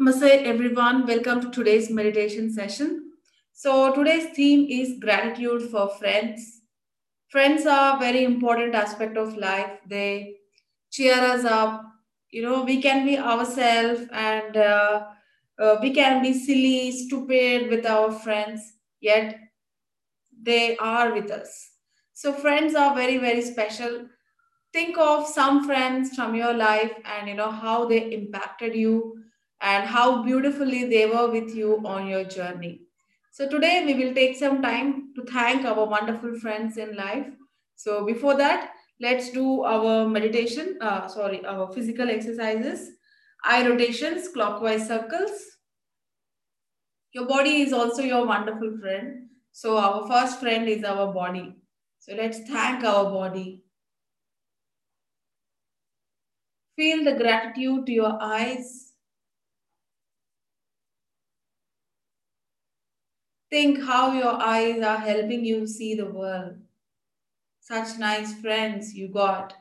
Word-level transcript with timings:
Namaste, 0.00 0.44
everyone. 0.46 1.06
Welcome 1.06 1.42
to 1.42 1.50
today's 1.50 1.90
meditation 1.90 2.50
session. 2.50 3.10
So, 3.52 3.92
today's 3.92 4.34
theme 4.34 4.66
is 4.70 4.98
gratitude 4.98 5.70
for 5.70 5.90
friends. 5.90 6.62
Friends 7.28 7.66
are 7.66 7.96
a 7.96 8.00
very 8.00 8.24
important 8.24 8.74
aspect 8.74 9.18
of 9.18 9.36
life. 9.36 9.72
They 9.86 10.36
cheer 10.90 11.16
us 11.16 11.44
up. 11.44 11.84
You 12.30 12.40
know, 12.44 12.62
we 12.62 12.80
can 12.80 13.04
be 13.04 13.18
ourselves 13.18 14.06
and 14.10 14.56
uh, 14.56 15.04
uh, 15.58 15.76
we 15.82 15.92
can 15.92 16.22
be 16.22 16.32
silly, 16.32 16.92
stupid 16.92 17.68
with 17.68 17.84
our 17.84 18.10
friends, 18.10 18.72
yet 19.02 19.38
they 20.42 20.78
are 20.78 21.12
with 21.12 21.30
us. 21.30 21.72
So, 22.14 22.32
friends 22.32 22.74
are 22.74 22.94
very, 22.94 23.18
very 23.18 23.42
special. 23.42 24.06
Think 24.72 24.96
of 24.96 25.26
some 25.26 25.66
friends 25.66 26.14
from 26.14 26.34
your 26.34 26.54
life 26.54 26.92
and 27.04 27.28
you 27.28 27.34
know 27.34 27.50
how 27.50 27.84
they 27.84 28.12
impacted 28.12 28.74
you 28.74 29.19
and 29.60 29.86
how 29.86 30.22
beautifully 30.22 30.84
they 30.88 31.06
were 31.06 31.30
with 31.30 31.54
you 31.54 31.80
on 31.84 32.06
your 32.06 32.24
journey. 32.24 32.82
So, 33.32 33.48
today 33.48 33.84
we 33.84 33.94
will 33.94 34.14
take 34.14 34.36
some 34.36 34.60
time 34.62 35.12
to 35.14 35.22
thank 35.24 35.64
our 35.64 35.84
wonderful 35.84 36.38
friends 36.40 36.76
in 36.76 36.96
life. 36.96 37.26
So, 37.76 38.04
before 38.04 38.36
that, 38.36 38.72
let's 39.00 39.30
do 39.30 39.62
our 39.62 40.08
meditation, 40.08 40.78
uh, 40.80 41.06
sorry, 41.08 41.44
our 41.44 41.72
physical 41.72 42.10
exercises, 42.10 42.90
eye 43.44 43.66
rotations, 43.66 44.28
clockwise 44.28 44.86
circles. 44.88 45.30
Your 47.12 47.26
body 47.26 47.62
is 47.62 47.72
also 47.72 48.02
your 48.02 48.26
wonderful 48.26 48.78
friend. 48.80 49.28
So, 49.52 49.76
our 49.78 50.08
first 50.08 50.40
friend 50.40 50.68
is 50.68 50.84
our 50.84 51.12
body. 51.12 51.56
So, 52.00 52.14
let's 52.14 52.40
thank 52.40 52.84
our 52.84 53.04
body. 53.04 53.62
Feel 56.76 57.04
the 57.04 57.12
gratitude 57.12 57.86
to 57.86 57.92
your 57.92 58.18
eyes 58.20 58.89
Think 63.50 63.82
how 63.82 64.12
your 64.12 64.40
eyes 64.40 64.80
are 64.80 64.98
helping 64.98 65.44
you 65.44 65.66
see 65.66 65.96
the 65.96 66.06
world. 66.06 66.56
Such 67.60 67.98
nice 67.98 68.32
friends 68.40 68.94
you 68.94 69.08
got. 69.08 69.54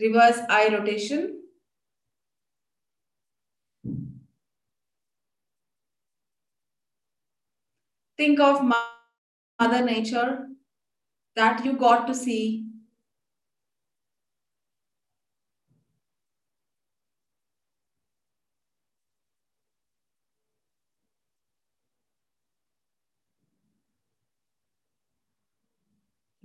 Reverse 0.00 0.40
eye 0.48 0.68
rotation. 0.72 1.42
Think 8.16 8.40
of 8.40 8.64
Mother 9.60 9.84
Nature 9.84 10.48
that 11.36 11.64
you 11.64 11.74
got 11.74 12.06
to 12.08 12.14
see 12.14 12.71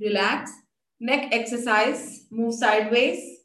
Relax. 0.08 0.52
Neck 1.00 1.30
exercise. 1.32 2.26
Move 2.32 2.54
sideways. 2.54 3.38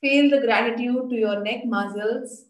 Feel 0.00 0.30
the 0.30 0.40
gratitude 0.40 1.10
to 1.10 1.16
your 1.16 1.42
neck 1.42 1.64
muscles. 1.64 2.44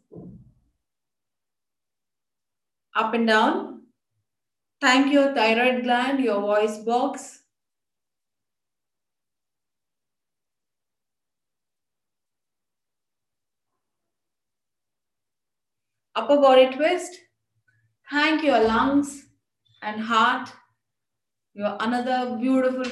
Up 2.97 3.15
and 3.15 3.27
down. 3.27 3.83
Thank 4.81 5.13
your 5.13 5.35
thyroid 5.35 5.85
gland, 5.85 6.25
your 6.25 6.41
voice 6.41 6.79
box. 6.79 7.43
Upper 16.15 16.37
body 16.37 16.67
twist. 16.75 17.19
Thank 18.13 18.45
your 18.45 18.61
lungs 18.61 19.25
and 19.83 20.01
heart. 20.03 20.53
You're 21.55 21.77
another 21.81 22.37
beautiful. 22.37 22.85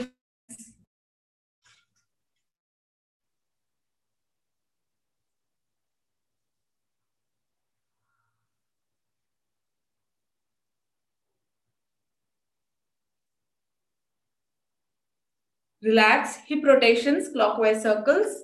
Relax, 15.82 16.36
hip 16.46 16.64
rotations, 16.64 17.28
clockwise 17.28 17.82
circles. 17.82 18.42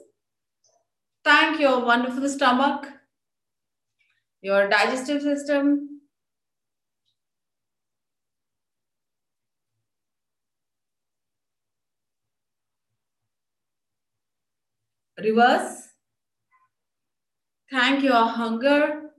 Thank 1.25 1.59
your 1.59 1.85
wonderful 1.85 2.29
stomach, 2.29 2.87
your 4.43 4.69
digestive 4.69 5.23
system, 5.23 5.86
Reverse. 15.27 15.89
Thank 17.69 18.05
your 18.05 18.25
hunger. 18.27 19.11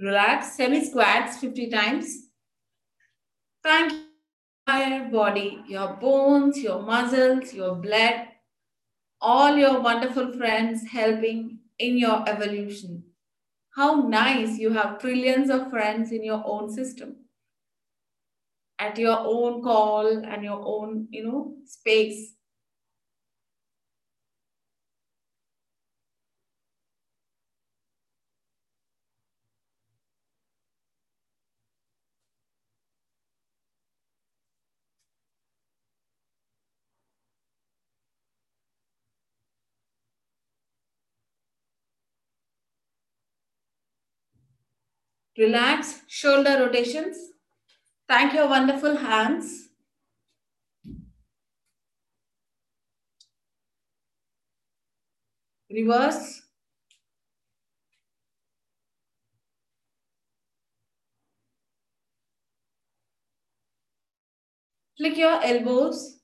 Relax, 0.00 0.56
semi 0.56 0.84
squats 0.84 1.38
50 1.38 1.70
times. 1.70 2.26
Thank 3.62 3.92
your 4.66 5.08
body, 5.10 5.62
your 5.68 5.94
bones, 5.94 6.58
your 6.58 6.82
muscles, 6.82 7.54
your 7.54 7.76
blood, 7.76 8.26
all 9.20 9.56
your 9.56 9.80
wonderful 9.80 10.32
friends 10.32 10.88
helping 10.90 11.60
in 11.78 11.98
your 11.98 12.28
evolution. 12.28 13.04
How 13.76 14.06
nice 14.06 14.58
you 14.58 14.72
have 14.72 15.00
trillions 15.00 15.50
of 15.50 15.70
friends 15.70 16.12
in 16.12 16.24
your 16.24 16.42
own 16.46 16.72
system, 16.72 17.16
at 18.78 18.98
your 18.98 19.18
own 19.18 19.62
call 19.62 20.06
and 20.06 20.44
your 20.44 20.62
own, 20.64 21.08
you 21.10 21.24
know, 21.24 21.54
space. 21.64 22.34
Relax, 45.38 46.02
shoulder 46.08 46.58
rotations. 46.58 47.16
Thank 48.08 48.34
your 48.34 48.48
wonderful 48.48 48.96
hands. 48.96 49.68
Reverse. 55.68 56.40
Flick 64.96 65.16
your 65.18 65.40
elbows. 65.40 66.18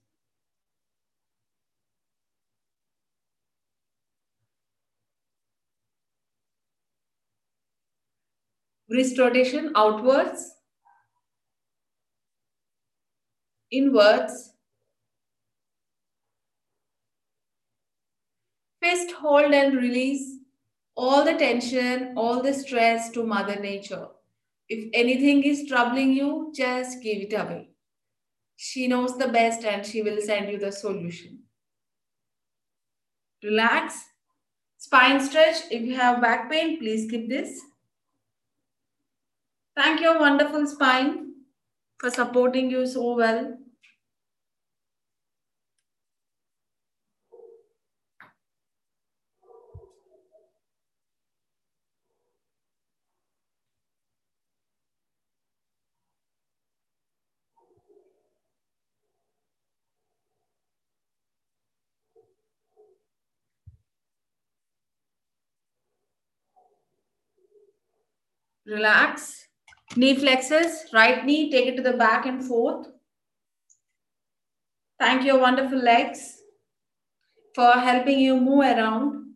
Wrist 8.90 9.19
rotation 9.19 9.72
outwards, 9.76 10.52
inwards. 13.70 14.52
Fist 18.82 19.12
hold 19.12 19.52
and 19.52 19.76
release 19.76 20.38
all 20.96 21.25
the 21.25 21.34
tension, 21.34 22.14
all 22.16 22.42
the 22.42 22.52
stress 22.52 23.10
to 23.10 23.25
Mother 23.25 23.60
Nature. 23.60 24.08
If 24.69 24.90
anything 24.92 25.44
is 25.44 25.69
troubling 25.69 26.12
you, 26.12 26.52
just 26.54 27.00
give 27.02 27.19
it 27.22 27.32
away. 27.32 27.69
She 28.56 28.88
knows 28.88 29.16
the 29.16 29.28
best 29.28 29.64
and 29.64 29.87
she 29.87 30.02
will 30.02 30.20
send 30.20 30.50
you 30.50 30.58
the 30.58 30.72
solution. 30.72 31.44
Relax. 33.42 34.04
Spine 34.78 35.20
stretch. 35.20 35.56
If 35.70 35.82
you 35.82 35.94
have 35.94 36.20
back 36.20 36.50
pain, 36.50 36.78
please 36.78 37.06
skip 37.06 37.28
this. 37.28 37.60
Thank 39.80 40.00
your 40.00 40.20
wonderful 40.20 40.64
spine 40.68 41.34
for 41.98 42.10
supporting 42.10 42.70
you 42.70 42.86
so 42.86 43.16
well. 43.16 43.58
Relax. 68.64 69.50
Knee 69.96 70.14
flexes, 70.14 70.92
right 70.92 71.25
knee, 71.25 71.50
take 71.50 71.66
it 71.66 71.76
to 71.76 71.82
the 71.82 71.94
back 71.94 72.25
and 72.25 72.44
forth. 72.44 72.87
Thank 75.00 75.25
your 75.25 75.38
wonderful 75.40 75.78
legs 75.78 76.38
for 77.54 77.72
helping 77.72 78.20
you 78.20 78.37
move 78.37 78.60
around. 78.60 79.34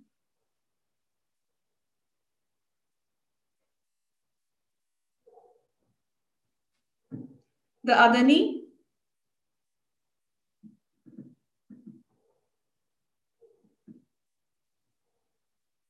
The 7.82 8.00
other 8.00 8.22
knee. 8.22 8.62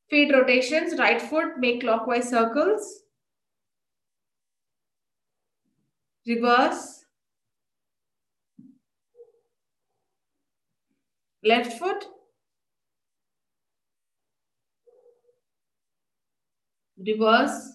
Feet 0.09 0.33
rotations, 0.33 0.99
right 0.99 1.21
foot, 1.21 1.59
make 1.59 1.83
clockwise 1.83 2.31
circles. 2.31 3.04
Reverse. 6.27 7.05
Left 11.43 11.79
foot. 11.79 12.07
Reverse. 16.97 17.73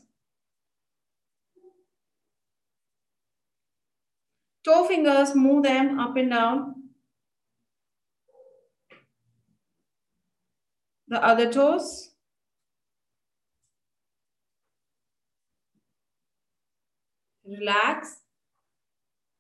Toe 4.66 4.88
fingers, 4.88 5.36
move 5.36 5.64
them 5.64 6.00
up 6.00 6.18
and 6.18 6.32
down. 6.32 6.76
The 11.08 11.24
other 11.24 11.52
toes. 11.52 12.10
Relax. 17.46 18.22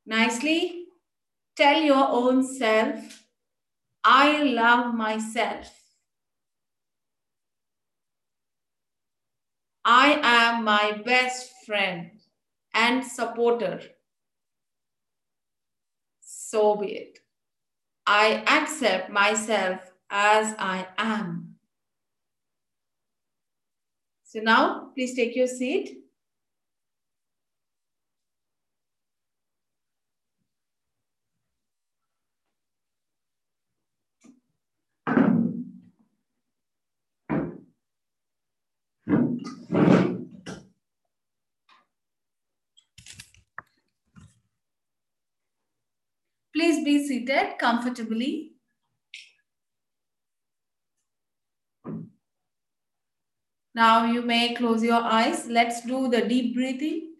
Nicely. 0.09 0.85
Tell 1.55 1.81
your 1.83 2.07
own 2.09 2.43
self, 2.43 3.23
I 4.03 4.41
love 4.41 4.95
myself. 4.95 5.71
I 9.85 10.19
am 10.23 10.63
my 10.63 11.01
best 11.05 11.51
friend 11.65 12.09
and 12.73 13.05
supporter. 13.05 13.81
So 16.21 16.75
be 16.75 16.87
it. 16.87 17.19
I 18.07 18.43
accept 18.47 19.11
myself 19.11 19.91
as 20.09 20.55
I 20.57 20.87
am. 20.97 21.55
So 24.23 24.39
now, 24.39 24.89
please 24.95 25.13
take 25.15 25.35
your 25.35 25.47
seat. 25.47 25.98
Please 46.59 46.83
be 46.83 47.07
seated 47.07 47.57
comfortably. 47.57 48.51
Now 53.73 54.11
you 54.11 54.23
may 54.23 54.55
close 54.55 54.83
your 54.83 55.01
eyes. 55.01 55.47
Let's 55.47 55.79
do 55.85 56.09
the 56.09 56.19
deep 56.19 56.55
breathing. 56.55 57.13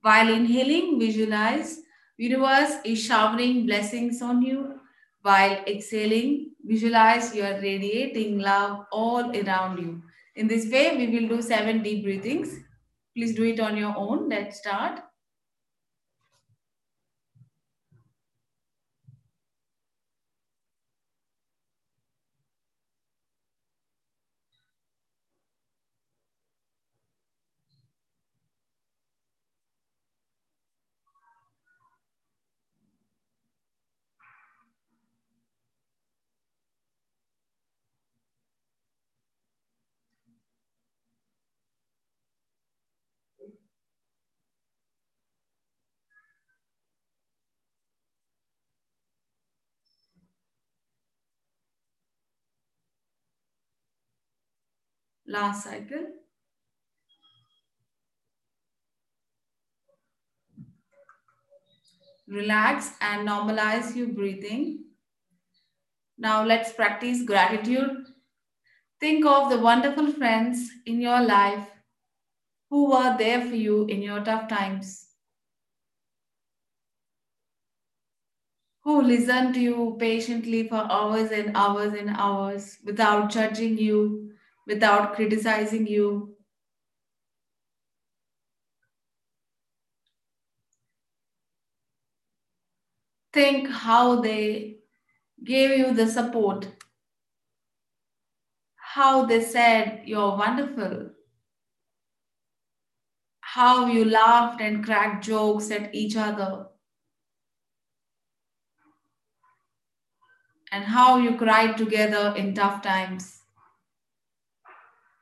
While 0.00 0.32
inhaling, 0.32 0.98
visualize 0.98 1.82
universe 2.16 2.76
is 2.86 3.04
showering 3.04 3.66
blessings 3.66 4.22
on 4.22 4.40
you. 4.40 4.80
While 5.20 5.62
exhaling, 5.66 6.52
visualize 6.64 7.34
you 7.34 7.42
are 7.42 7.60
radiating 7.60 8.38
love 8.38 8.86
all 8.90 9.30
around 9.36 9.78
you. 9.78 10.02
In 10.36 10.48
this 10.48 10.72
way, 10.72 10.96
we 10.96 11.08
will 11.08 11.28
do 11.36 11.42
seven 11.42 11.82
deep 11.82 12.02
breathings. 12.02 12.56
Please 13.14 13.34
do 13.34 13.44
it 13.44 13.60
on 13.60 13.76
your 13.76 13.94
own. 13.94 14.30
Let's 14.30 14.56
start. 14.56 15.02
Last 55.28 55.62
cycle. 55.62 56.06
Relax 62.28 62.92
and 63.00 63.28
normalize 63.28 63.96
your 63.96 64.06
breathing. 64.06 64.84
Now 66.18 66.44
let's 66.44 66.72
practice 66.72 67.22
gratitude. 67.22 68.06
Think 69.00 69.24
of 69.24 69.50
the 69.50 69.58
wonderful 69.58 70.12
friends 70.12 70.70
in 70.86 71.00
your 71.00 71.20
life 71.22 71.68
who 72.70 72.90
were 72.90 73.16
there 73.18 73.40
for 73.40 73.56
you 73.56 73.86
in 73.86 74.00
your 74.00 74.22
tough 74.24 74.48
times. 74.48 75.08
Who 78.82 79.02
listened 79.02 79.54
to 79.54 79.60
you 79.60 79.96
patiently 80.00 80.66
for 80.66 80.90
hours 80.90 81.30
and 81.30 81.56
hours 81.56 81.92
and 81.92 82.10
hours 82.10 82.78
without 82.84 83.30
judging 83.30 83.78
you, 83.78 84.27
without 84.68 85.16
criticizing 85.16 85.86
you. 85.86 86.36
Think 93.32 93.68
how 93.70 94.20
they 94.20 94.78
gave 95.44 95.78
you 95.78 95.94
the 95.94 96.06
support, 96.06 96.68
how 98.76 99.24
they 99.26 99.42
said 99.42 100.02
you're 100.04 100.36
wonderful, 100.36 101.10
how 103.40 103.86
you 103.86 104.04
laughed 104.04 104.60
and 104.60 104.84
cracked 104.84 105.24
jokes 105.24 105.70
at 105.70 105.94
each 105.94 106.16
other, 106.16 106.66
and 110.72 110.84
how 110.84 111.18
you 111.18 111.36
cried 111.36 111.76
together 111.78 112.34
in 112.36 112.54
tough 112.54 112.82
times. 112.82 113.37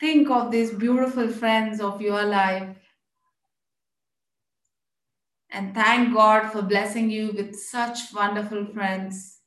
Think 0.01 0.31
of 0.31 0.51
these 0.51 0.73
beautiful 0.73 1.29
friends 1.29 1.83
of 1.83 2.01
your 2.01 2.25
life 2.25 2.79
and 5.51 5.75
thank 5.75 6.15
God 6.15 6.53
for 6.53 6.63
blessing 6.63 7.11
you 7.11 7.33
with 7.33 7.57
such 7.59 8.13
wonderful 8.15 8.65
friends. 8.67 9.41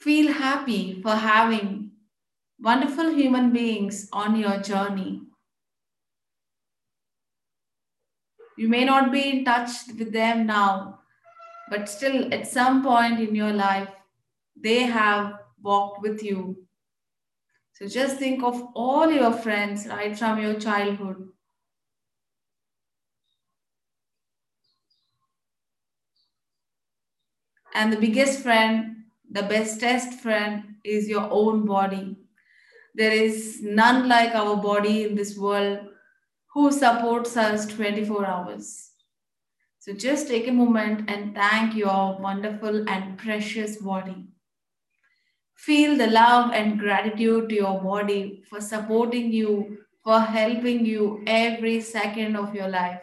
Feel 0.00 0.34
happy 0.34 1.00
for 1.00 1.14
having 1.16 1.92
wonderful 2.60 3.14
human 3.14 3.52
beings 3.52 4.08
on 4.12 4.36
your 4.36 4.60
journey. 4.60 5.22
You 8.56 8.68
may 8.68 8.84
not 8.84 9.10
be 9.10 9.30
in 9.30 9.44
touch 9.44 9.70
with 9.98 10.12
them 10.12 10.46
now, 10.46 11.00
but 11.70 11.88
still, 11.88 12.32
at 12.32 12.46
some 12.46 12.82
point 12.82 13.20
in 13.20 13.34
your 13.34 13.52
life, 13.52 13.88
they 14.54 14.80
have 14.80 15.34
walked 15.62 16.02
with 16.02 16.22
you. 16.22 16.56
So 17.74 17.88
just 17.88 18.18
think 18.18 18.42
of 18.42 18.62
all 18.74 19.10
your 19.10 19.32
friends 19.32 19.86
right 19.86 20.16
from 20.16 20.38
your 20.40 20.54
childhood. 20.60 21.28
And 27.74 27.90
the 27.92 27.96
biggest 27.96 28.40
friend, 28.40 28.96
the 29.30 29.42
bestest 29.44 30.20
friend 30.20 30.76
is 30.84 31.08
your 31.08 31.26
own 31.30 31.64
body. 31.64 32.16
There 32.94 33.12
is 33.12 33.62
none 33.62 34.08
like 34.08 34.34
our 34.34 34.56
body 34.56 35.04
in 35.04 35.14
this 35.14 35.38
world 35.38 35.88
who 36.54 36.70
supports 36.70 37.36
us 37.36 37.66
24 37.66 38.26
hours. 38.26 38.90
So 39.78 39.92
just 39.92 40.28
take 40.28 40.46
a 40.46 40.52
moment 40.52 41.10
and 41.10 41.34
thank 41.34 41.74
your 41.74 42.18
wonderful 42.18 42.88
and 42.88 43.18
precious 43.18 43.78
body. 43.78 44.26
Feel 45.56 45.96
the 45.96 46.08
love 46.08 46.52
and 46.52 46.78
gratitude 46.78 47.48
to 47.48 47.54
your 47.54 47.80
body 47.80 48.42
for 48.48 48.60
supporting 48.60 49.32
you, 49.32 49.78
for 50.04 50.20
helping 50.20 50.84
you 50.84 51.22
every 51.26 51.80
second 51.80 52.36
of 52.36 52.54
your 52.54 52.68
life. 52.68 53.02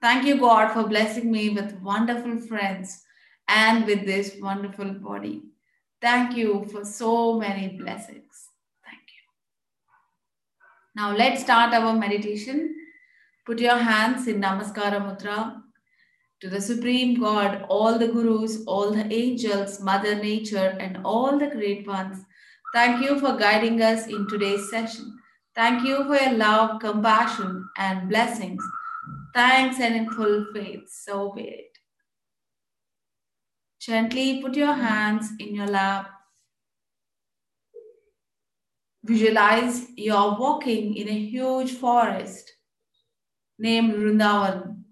Thank 0.00 0.26
you, 0.26 0.38
God, 0.38 0.72
for 0.72 0.86
blessing 0.86 1.32
me 1.32 1.48
with 1.48 1.80
wonderful 1.80 2.38
friends 2.38 3.02
and 3.48 3.86
with 3.86 4.04
this 4.04 4.36
wonderful 4.40 4.92
body. 4.94 5.42
Thank 6.02 6.36
you 6.36 6.66
for 6.70 6.84
so 6.84 7.38
many 7.38 7.78
blessings. 7.78 8.43
Now 10.96 11.14
let's 11.16 11.42
start 11.42 11.74
our 11.74 11.92
meditation. 11.92 12.74
Put 13.46 13.58
your 13.58 13.76
hands 13.76 14.28
in 14.28 14.40
Namaskara 14.40 15.00
Mudra 15.04 15.60
to 16.40 16.48
the 16.48 16.60
Supreme 16.60 17.20
God, 17.20 17.66
all 17.68 17.98
the 17.98 18.06
Gurus, 18.06 18.64
all 18.66 18.92
the 18.92 19.12
angels, 19.12 19.80
Mother 19.80 20.14
Nature, 20.14 20.76
and 20.78 20.98
all 21.04 21.36
the 21.38 21.48
great 21.48 21.86
ones. 21.86 22.24
Thank 22.72 23.02
you 23.02 23.18
for 23.18 23.36
guiding 23.36 23.82
us 23.82 24.06
in 24.06 24.28
today's 24.28 24.70
session. 24.70 25.18
Thank 25.56 25.84
you 25.84 26.04
for 26.04 26.16
your 26.16 26.34
love, 26.34 26.80
compassion, 26.80 27.68
and 27.76 28.08
blessings. 28.08 28.62
Thanks 29.34 29.80
and 29.80 29.96
in 29.96 30.10
full 30.10 30.46
faith. 30.54 30.88
So 30.88 31.32
be 31.32 31.42
it. 31.42 31.78
Gently 33.80 34.40
put 34.40 34.54
your 34.54 34.74
hands 34.74 35.30
in 35.40 35.54
your 35.54 35.66
lap. 35.66 36.13
Visualize 39.04 39.88
you're 39.96 40.38
walking 40.38 40.96
in 40.96 41.08
a 41.08 41.18
huge 41.18 41.72
forest 41.72 42.50
named 43.58 43.92
Vrindavan. 43.92 44.82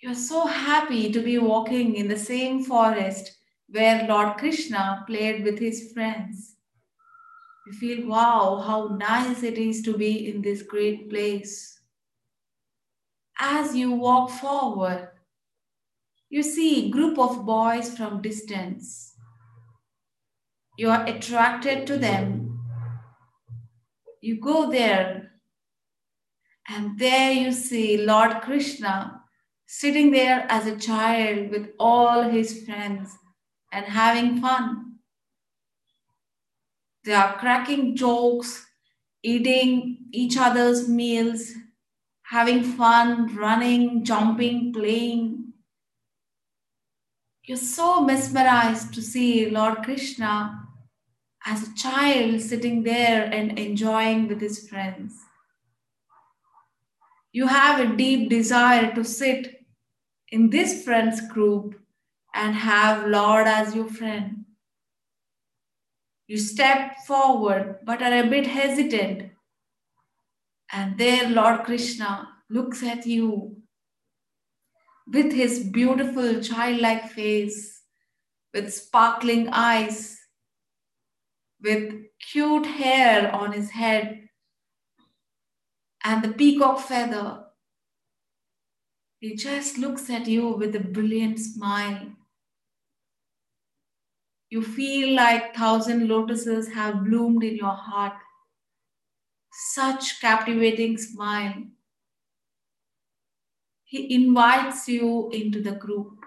You're 0.00 0.14
so 0.14 0.46
happy 0.46 1.10
to 1.10 1.20
be 1.20 1.38
walking 1.38 1.96
in 1.96 2.06
the 2.06 2.16
same 2.16 2.62
forest 2.62 3.38
where 3.68 4.06
Lord 4.06 4.36
Krishna 4.36 5.02
played 5.08 5.42
with 5.42 5.58
his 5.58 5.92
friends. 5.92 6.54
You 7.66 7.72
feel, 7.72 8.06
wow, 8.06 8.62
how 8.64 8.96
nice 8.96 9.42
it 9.42 9.58
is 9.58 9.82
to 9.82 9.98
be 9.98 10.30
in 10.30 10.42
this 10.42 10.62
great 10.62 11.10
place. 11.10 11.80
As 13.40 13.74
you 13.74 13.90
walk 13.90 14.30
forward, 14.30 15.08
you 16.30 16.44
see 16.44 16.86
a 16.86 16.90
group 16.90 17.18
of 17.18 17.44
boys 17.44 17.96
from 17.96 18.22
distance. 18.22 19.13
You 20.76 20.90
are 20.90 21.04
attracted 21.06 21.86
to 21.86 21.98
them. 21.98 22.60
You 24.20 24.40
go 24.40 24.70
there, 24.70 25.32
and 26.68 26.98
there 26.98 27.30
you 27.30 27.52
see 27.52 27.98
Lord 27.98 28.40
Krishna 28.42 29.22
sitting 29.66 30.10
there 30.10 30.46
as 30.48 30.66
a 30.66 30.76
child 30.76 31.50
with 31.50 31.70
all 31.78 32.22
his 32.22 32.64
friends 32.64 33.16
and 33.70 33.86
having 33.86 34.40
fun. 34.40 34.96
They 37.04 37.12
are 37.12 37.36
cracking 37.38 37.94
jokes, 37.94 38.66
eating 39.22 39.98
each 40.10 40.36
other's 40.36 40.88
meals, 40.88 41.52
having 42.22 42.64
fun, 42.64 43.36
running, 43.36 44.04
jumping, 44.04 44.72
playing. 44.72 45.52
You're 47.44 47.58
so 47.58 48.00
mesmerized 48.00 48.94
to 48.94 49.02
see 49.02 49.50
Lord 49.50 49.82
Krishna 49.82 50.63
as 51.46 51.68
a 51.68 51.74
child 51.74 52.40
sitting 52.40 52.82
there 52.82 53.24
and 53.24 53.58
enjoying 53.58 54.28
with 54.28 54.40
his 54.40 54.68
friends. 54.68 55.14
You 57.32 57.48
have 57.48 57.80
a 57.80 57.96
deep 57.96 58.30
desire 58.30 58.94
to 58.94 59.04
sit 59.04 59.66
in 60.30 60.50
this 60.50 60.84
friends 60.84 61.20
group 61.28 61.78
and 62.34 62.54
have 62.54 63.08
Lord 63.08 63.46
as 63.46 63.74
your 63.74 63.88
friend. 63.88 64.44
You 66.26 66.38
step 66.38 66.96
forward 67.06 67.80
but 67.84 68.02
are 68.02 68.18
a 68.20 68.28
bit 68.28 68.46
hesitant. 68.46 69.30
And 70.72 70.96
there, 70.98 71.28
Lord 71.28 71.64
Krishna 71.64 72.28
looks 72.48 72.82
at 72.82 73.06
you 73.06 73.56
with 75.06 75.32
his 75.32 75.60
beautiful 75.60 76.40
childlike 76.40 77.10
face, 77.10 77.82
with 78.52 78.72
sparkling 78.72 79.48
eyes, 79.50 80.18
with 81.60 82.04
cute 82.20 82.66
hair 82.66 83.34
on 83.34 83.52
his 83.52 83.70
head, 83.70 84.28
and 86.04 86.22
the 86.22 86.32
peacock 86.32 86.80
feather. 86.80 87.46
He 89.20 89.34
just 89.34 89.78
looks 89.78 90.10
at 90.10 90.26
you 90.26 90.48
with 90.48 90.76
a 90.76 90.80
brilliant 90.80 91.38
smile. 91.38 92.12
You 94.50 94.62
feel 94.62 95.16
like 95.16 95.56
thousand 95.56 96.08
lotuses 96.08 96.72
have 96.74 97.04
bloomed 97.04 97.42
in 97.42 97.56
your 97.56 97.74
heart. 97.74 98.14
Such 99.52 100.20
captivating 100.20 100.98
smile. 100.98 101.64
He 103.84 104.14
invites 104.14 104.88
you 104.88 105.30
into 105.30 105.62
the 105.62 105.72
group. 105.72 106.24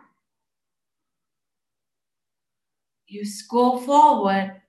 You 3.07 3.23
go 3.49 3.77
forward 3.79 4.61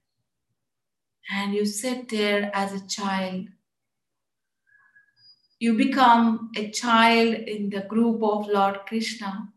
and 1.31 1.55
you 1.55 1.65
sit 1.67 2.09
there 2.09 2.51
as 2.55 2.73
a 2.73 2.87
child. 2.87 3.49
You 5.59 5.77
become 5.77 6.51
a 6.57 6.71
child 6.71 7.35
in 7.35 7.71
the 7.71 7.81
group 7.83 8.23
of 8.23 8.49
Lord 8.49 8.81
Krishna. 8.87 9.49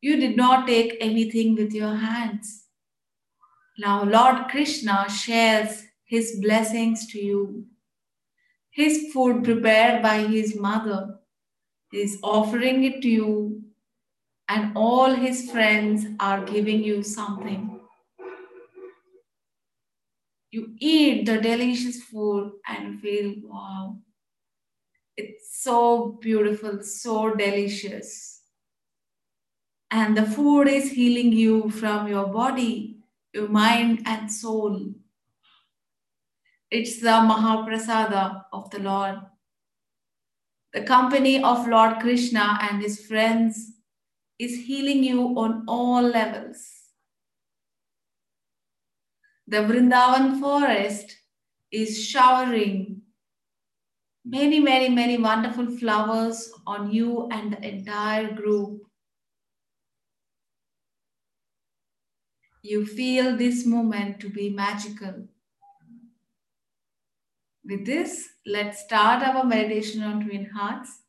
You 0.00 0.16
did 0.16 0.36
not 0.36 0.66
take 0.66 0.96
anything 1.00 1.54
with 1.54 1.72
your 1.72 1.94
hands. 1.94 2.64
Now, 3.78 4.04
Lord 4.04 4.48
Krishna 4.48 5.08
shares 5.08 5.84
his 6.04 6.38
blessings 6.42 7.06
to 7.12 7.18
you. 7.18 7.66
His 8.70 9.12
food 9.12 9.44
prepared 9.44 10.02
by 10.02 10.18
his 10.26 10.54
mother 10.56 11.18
is 11.92 12.18
offering 12.22 12.84
it 12.84 13.00
to 13.02 13.08
you, 13.08 13.62
and 14.48 14.72
all 14.76 15.14
his 15.14 15.50
friends 15.50 16.06
are 16.20 16.44
giving 16.44 16.82
you 16.82 17.02
something. 17.02 17.71
You 20.52 20.74
eat 20.78 21.26
the 21.26 21.38
delicious 21.38 22.02
food 22.02 22.52
and 22.68 23.00
feel, 23.00 23.34
wow, 23.42 23.96
it's 25.16 25.62
so 25.62 26.18
beautiful, 26.20 26.82
so 26.84 27.34
delicious 27.34 28.42
and 29.92 30.16
the 30.16 30.24
food 30.24 30.68
is 30.68 30.90
healing 30.90 31.32
you 31.32 31.68
from 31.68 32.08
your 32.08 32.26
body, 32.26 32.96
your 33.34 33.48
mind, 33.48 34.02
and 34.06 34.32
soul. 34.32 34.94
It's 36.70 36.98
the 36.98 37.20
Mahaprasada 37.30 38.44
of 38.54 38.70
the 38.70 38.78
Lord. 38.78 39.16
The 40.72 40.82
company 40.84 41.44
of 41.44 41.68
Lord 41.68 42.00
Krishna 42.00 42.58
and 42.62 42.80
his 42.80 43.04
friends 43.04 43.72
is 44.38 44.64
healing 44.64 45.04
you 45.04 45.34
on 45.36 45.64
all 45.68 46.00
levels. 46.00 46.71
The 49.52 49.58
Vrindavan 49.58 50.40
forest 50.40 51.14
is 51.70 52.02
showering 52.02 53.02
many, 54.24 54.60
many, 54.60 54.88
many 54.88 55.18
wonderful 55.18 55.66
flowers 55.76 56.50
on 56.66 56.90
you 56.90 57.28
and 57.30 57.52
the 57.52 57.68
entire 57.68 58.32
group. 58.32 58.80
you 62.62 62.86
feel 62.86 63.36
this 63.36 63.66
moment 63.66 64.20
to 64.20 64.28
be 64.30 64.48
magical. 64.48 65.26
With 67.64 67.84
this, 67.84 68.28
let's 68.46 68.84
start 68.84 69.22
our 69.22 69.44
meditation 69.44 70.02
on 70.04 70.24
twin 70.24 70.46
hearts. 70.46 71.00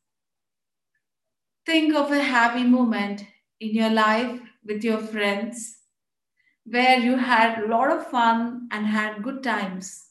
Think 1.64 1.94
of 1.94 2.10
a 2.10 2.20
happy 2.20 2.64
moment 2.64 3.24
in 3.60 3.70
your 3.70 3.90
life 3.90 4.40
with 4.64 4.82
your 4.82 4.98
friends 4.98 5.83
where 6.74 6.98
you 6.98 7.16
had 7.16 7.58
a 7.62 7.66
lot 7.68 7.90
of 7.90 8.06
fun 8.10 8.68
and 8.70 8.86
had 8.86 9.22
good 9.22 9.42
times. 9.42 10.10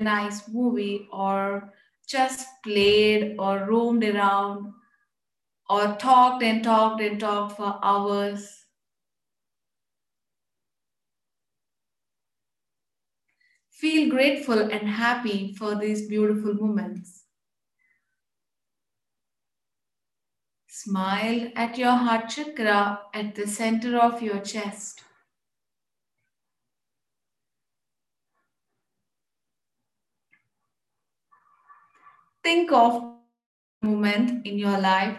Nice 0.00 0.48
movie 0.48 1.06
or 1.12 1.72
just 2.04 2.48
played 2.64 3.36
or 3.38 3.64
roamed 3.66 4.02
around 4.02 4.72
or 5.70 5.94
talked 5.96 6.42
and 6.42 6.64
talked 6.64 7.00
and 7.00 7.20
talked 7.20 7.56
for 7.56 7.78
hours. 7.82 8.66
Feel 13.70 14.10
grateful 14.10 14.58
and 14.58 14.86
happy 14.86 15.54
for 15.54 15.74
these 15.74 16.06
beautiful 16.06 16.52
moments. 16.52 17.17
Smile 20.88 21.52
at 21.54 21.76
your 21.76 21.90
heart 21.90 22.30
chakra 22.30 23.00
at 23.12 23.34
the 23.34 23.46
center 23.46 23.98
of 23.98 24.22
your 24.22 24.40
chest. 24.40 25.02
Think 32.42 32.72
of 32.72 33.02
a 33.82 33.86
moment 33.86 34.46
in 34.46 34.58
your 34.58 34.80
life 34.80 35.18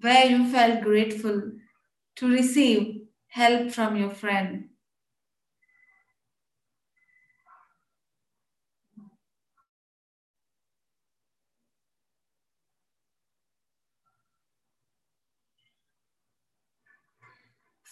where 0.00 0.24
you 0.24 0.50
felt 0.50 0.82
grateful 0.82 1.52
to 2.16 2.28
receive 2.30 3.02
help 3.28 3.72
from 3.72 3.98
your 3.98 4.08
friend. 4.08 4.71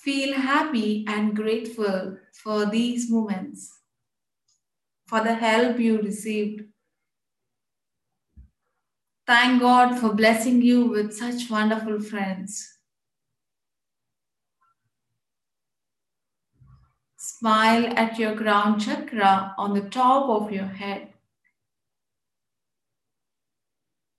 Feel 0.03 0.33
happy 0.33 1.05
and 1.07 1.37
grateful 1.37 2.17
for 2.33 2.65
these 2.65 3.11
moments, 3.11 3.81
for 5.07 5.23
the 5.23 5.35
help 5.35 5.79
you 5.79 6.01
received. 6.01 6.63
Thank 9.27 9.61
God 9.61 9.99
for 9.99 10.15
blessing 10.15 10.63
you 10.63 10.87
with 10.87 11.15
such 11.15 11.51
wonderful 11.51 12.01
friends. 12.01 12.79
Smile 17.19 17.93
at 17.95 18.19
your 18.19 18.35
crown 18.35 18.81
chakra 18.81 19.55
on 19.59 19.75
the 19.75 19.89
top 19.91 20.31
of 20.31 20.51
your 20.51 20.65
head. 20.65 21.13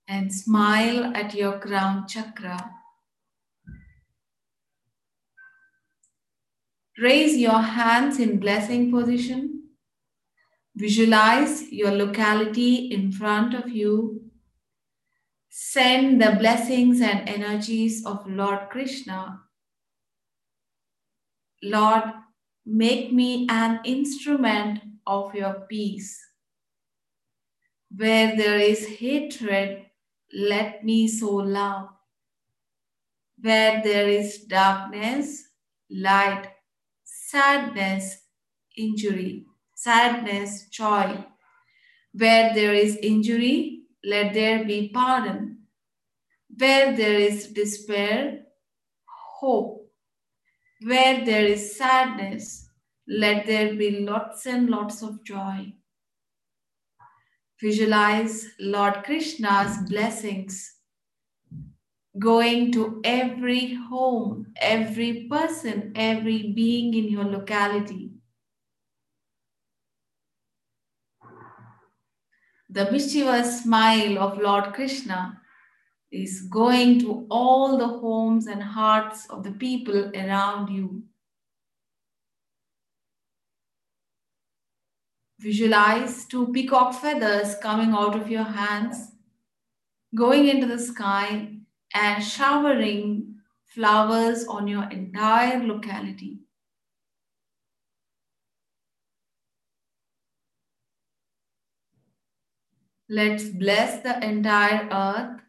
And 0.06 0.32
smile 0.32 1.16
at 1.16 1.34
your 1.34 1.58
crown 1.58 2.06
chakra. 2.06 2.70
Raise 6.98 7.38
your 7.38 7.60
hands 7.60 8.18
in 8.18 8.38
blessing 8.38 8.90
position. 8.92 9.62
Visualize 10.76 11.70
your 11.72 11.90
locality 11.90 12.92
in 12.92 13.12
front 13.12 13.54
of 13.54 13.68
you. 13.68 14.22
Send 15.48 16.20
the 16.20 16.36
blessings 16.38 17.00
and 17.00 17.28
energies 17.28 18.04
of 18.04 18.26
Lord 18.26 18.68
Krishna. 18.70 19.40
Lord, 21.62 22.04
make 22.66 23.12
me 23.12 23.46
an 23.48 23.80
instrument 23.84 24.80
of 25.06 25.34
your 25.34 25.66
peace. 25.68 26.18
Where 27.94 28.36
there 28.36 28.58
is 28.58 28.86
hatred, 28.86 29.86
let 30.32 30.84
me 30.84 31.08
sow 31.08 31.36
love. 31.36 31.88
Where 33.40 33.82
there 33.82 34.08
is 34.08 34.38
darkness, 34.44 35.42
light 35.90 36.51
sadness, 37.32 38.18
injury, 38.76 39.46
sadness, 39.74 40.68
joy. 40.68 41.24
Where 42.12 42.54
there 42.54 42.74
is 42.74 42.96
injury, 42.96 43.84
let 44.04 44.34
there 44.34 44.64
be 44.66 44.90
pardon. 44.92 45.62
Where 46.58 46.94
there 46.94 47.18
is 47.18 47.46
despair, 47.46 48.42
hope. 49.38 49.90
Where 50.82 51.24
there 51.24 51.46
is 51.46 51.76
sadness, 51.76 52.68
let 53.08 53.46
there 53.46 53.74
be 53.76 54.00
lots 54.00 54.44
and 54.46 54.68
lots 54.68 55.02
of 55.02 55.24
joy. 55.24 55.72
Visualize 57.62 58.46
Lord 58.58 59.04
Krishna's 59.04 59.78
blessings 59.88 60.81
going 62.18 62.70
to 62.72 63.00
every 63.04 63.74
home, 63.74 64.52
every 64.60 65.26
person, 65.30 65.92
every 65.94 66.52
being 66.52 66.94
in 66.94 67.08
your 67.08 67.24
locality. 67.24 68.10
The 72.68 72.90
mischievous 72.90 73.62
smile 73.62 74.18
of 74.18 74.38
Lord 74.38 74.72
Krishna 74.74 75.40
is 76.10 76.42
going 76.42 77.00
to 77.00 77.26
all 77.30 77.78
the 77.78 77.86
homes 77.86 78.46
and 78.46 78.62
hearts 78.62 79.26
of 79.30 79.42
the 79.42 79.52
people 79.52 80.10
around 80.14 80.68
you. 80.68 81.02
Visualize 85.38 86.26
two 86.26 86.48
peacock 86.52 86.94
feathers 86.94 87.56
coming 87.56 87.92
out 87.92 88.14
of 88.14 88.30
your 88.30 88.44
hands, 88.44 89.12
going 90.14 90.46
into 90.46 90.66
the 90.66 90.78
sky 90.78 91.51
and 91.94 92.22
showering 92.24 93.36
flowers 93.64 94.46
on 94.46 94.68
your 94.68 94.88
entire 94.90 95.62
locality. 95.64 96.40
Let's 103.08 103.48
bless 103.48 104.02
the 104.02 104.24
entire 104.24 104.88
earth. 104.90 105.40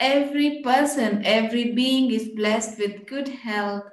Every 0.00 0.62
person, 0.62 1.24
every 1.24 1.70
being 1.72 2.10
is 2.10 2.30
blessed 2.30 2.76
with 2.76 3.06
good 3.06 3.28
health, 3.28 3.84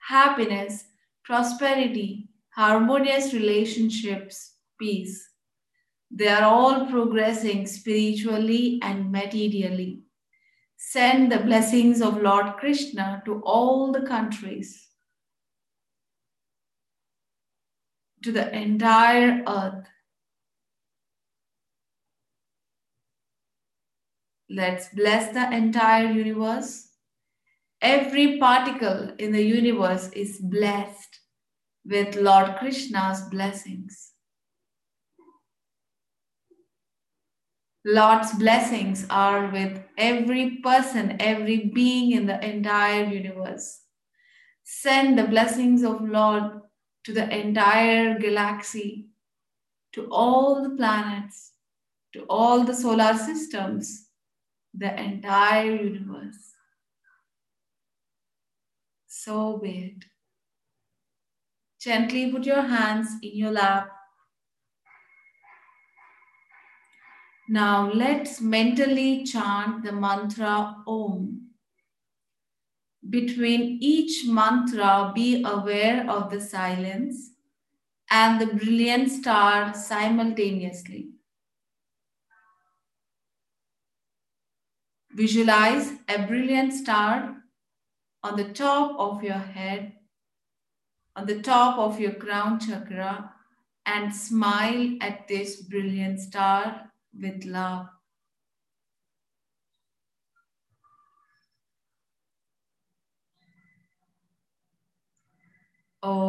happiness, 0.00 0.84
prosperity, 1.24 2.28
harmonious 2.50 3.32
relationships, 3.32 4.56
peace. 4.78 5.31
They 6.14 6.28
are 6.28 6.42
all 6.42 6.86
progressing 6.88 7.66
spiritually 7.66 8.78
and 8.82 9.10
materially. 9.10 10.02
Send 10.76 11.32
the 11.32 11.38
blessings 11.38 12.02
of 12.02 12.20
Lord 12.20 12.58
Krishna 12.58 13.22
to 13.24 13.40
all 13.44 13.92
the 13.92 14.02
countries, 14.02 14.88
to 18.22 18.30
the 18.30 18.54
entire 18.54 19.42
earth. 19.48 19.86
Let's 24.50 24.88
bless 24.90 25.32
the 25.32 25.50
entire 25.50 26.10
universe. 26.10 26.90
Every 27.80 28.38
particle 28.38 29.14
in 29.18 29.32
the 29.32 29.42
universe 29.42 30.10
is 30.10 30.38
blessed 30.38 31.20
with 31.86 32.16
Lord 32.16 32.56
Krishna's 32.58 33.22
blessings. 33.30 34.11
Lord's 37.84 38.32
blessings 38.34 39.06
are 39.10 39.50
with 39.50 39.82
every 39.98 40.58
person, 40.62 41.16
every 41.18 41.66
being 41.66 42.12
in 42.12 42.26
the 42.26 42.44
entire 42.44 43.04
universe. 43.04 43.80
Send 44.62 45.18
the 45.18 45.24
blessings 45.24 45.82
of 45.82 46.00
Lord 46.00 46.60
to 47.04 47.12
the 47.12 47.28
entire 47.28 48.18
galaxy, 48.18 49.08
to 49.92 50.06
all 50.10 50.62
the 50.62 50.76
planets, 50.76 51.52
to 52.12 52.20
all 52.28 52.62
the 52.62 52.74
solar 52.74 53.14
systems, 53.14 54.08
the 54.72 54.98
entire 55.00 55.74
universe. 55.74 56.52
So 59.08 59.58
be 59.58 59.96
it. 59.96 60.04
Gently 61.80 62.30
put 62.30 62.44
your 62.44 62.62
hands 62.62 63.08
in 63.22 63.36
your 63.36 63.50
lap 63.50 63.90
Now 67.52 67.92
let's 67.92 68.40
mentally 68.40 69.24
chant 69.24 69.84
the 69.84 69.92
mantra 69.92 70.74
Om. 70.86 71.50
Between 73.10 73.76
each 73.82 74.26
mantra, 74.26 75.12
be 75.14 75.44
aware 75.44 76.08
of 76.08 76.30
the 76.30 76.40
silence 76.40 77.32
and 78.10 78.40
the 78.40 78.46
brilliant 78.46 79.10
star 79.10 79.74
simultaneously. 79.74 81.10
Visualize 85.10 85.92
a 86.08 86.26
brilliant 86.26 86.72
star 86.72 87.36
on 88.22 88.36
the 88.36 88.48
top 88.48 88.98
of 88.98 89.22
your 89.22 89.44
head, 89.58 89.92
on 91.16 91.26
the 91.26 91.42
top 91.42 91.76
of 91.76 92.00
your 92.00 92.14
crown 92.14 92.58
chakra, 92.58 93.30
and 93.84 94.14
smile 94.14 94.96
at 95.02 95.28
this 95.28 95.60
brilliant 95.60 96.18
star 96.18 96.88
with 97.18 97.44
love. 97.46 97.88
Om. 106.02 106.22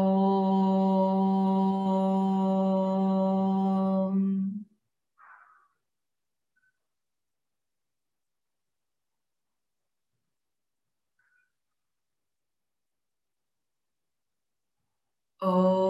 Om. 15.41 15.82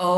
Om. 0.00 0.10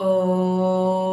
Om. 0.00 1.05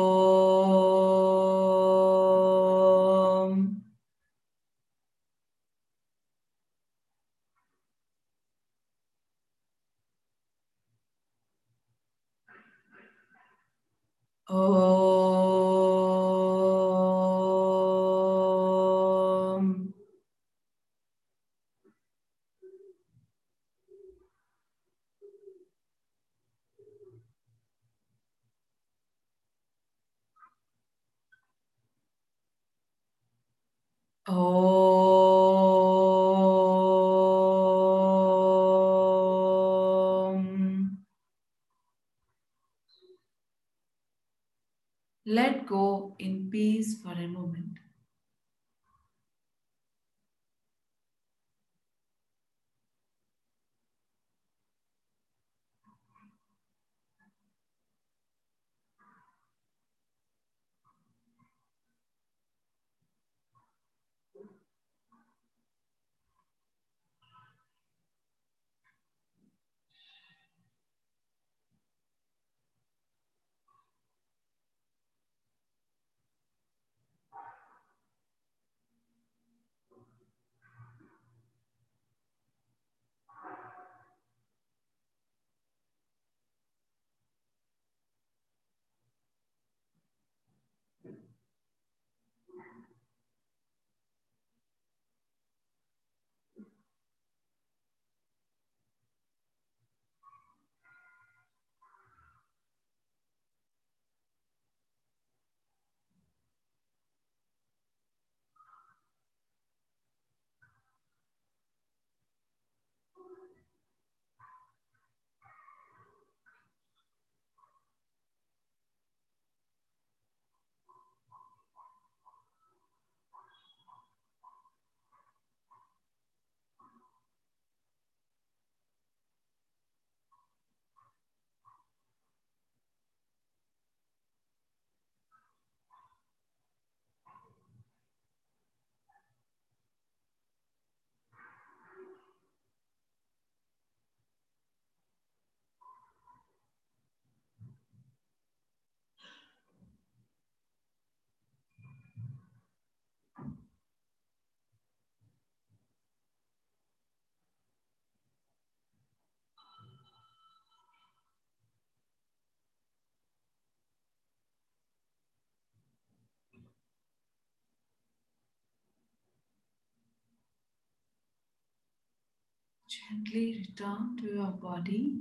Gently 172.94 173.66
return 173.68 174.18
to 174.22 174.28
your 174.28 174.52
body. 174.52 175.14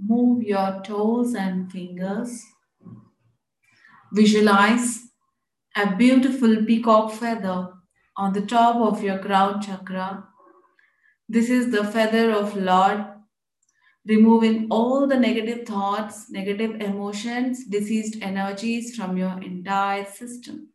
Move 0.00 0.42
your 0.42 0.80
toes 0.82 1.34
and 1.34 1.70
fingers. 1.70 2.42
Visualize 4.12 5.10
a 5.76 5.94
beautiful 5.94 6.64
peacock 6.64 7.12
feather 7.12 7.68
on 8.16 8.32
the 8.32 8.40
top 8.40 8.76
of 8.76 9.04
your 9.04 9.18
crown 9.18 9.60
chakra. 9.62 10.24
This 11.28 11.48
is 11.48 11.70
the 11.70 11.84
feather 11.84 12.32
of 12.32 12.56
Lord, 12.56 13.06
removing 14.04 14.66
all 14.68 15.06
the 15.06 15.18
negative 15.18 15.64
thoughts, 15.66 16.28
negative 16.30 16.80
emotions, 16.80 17.66
diseased 17.66 18.20
energies 18.20 18.96
from 18.96 19.16
your 19.16 19.40
entire 19.42 20.06
system. 20.06 20.70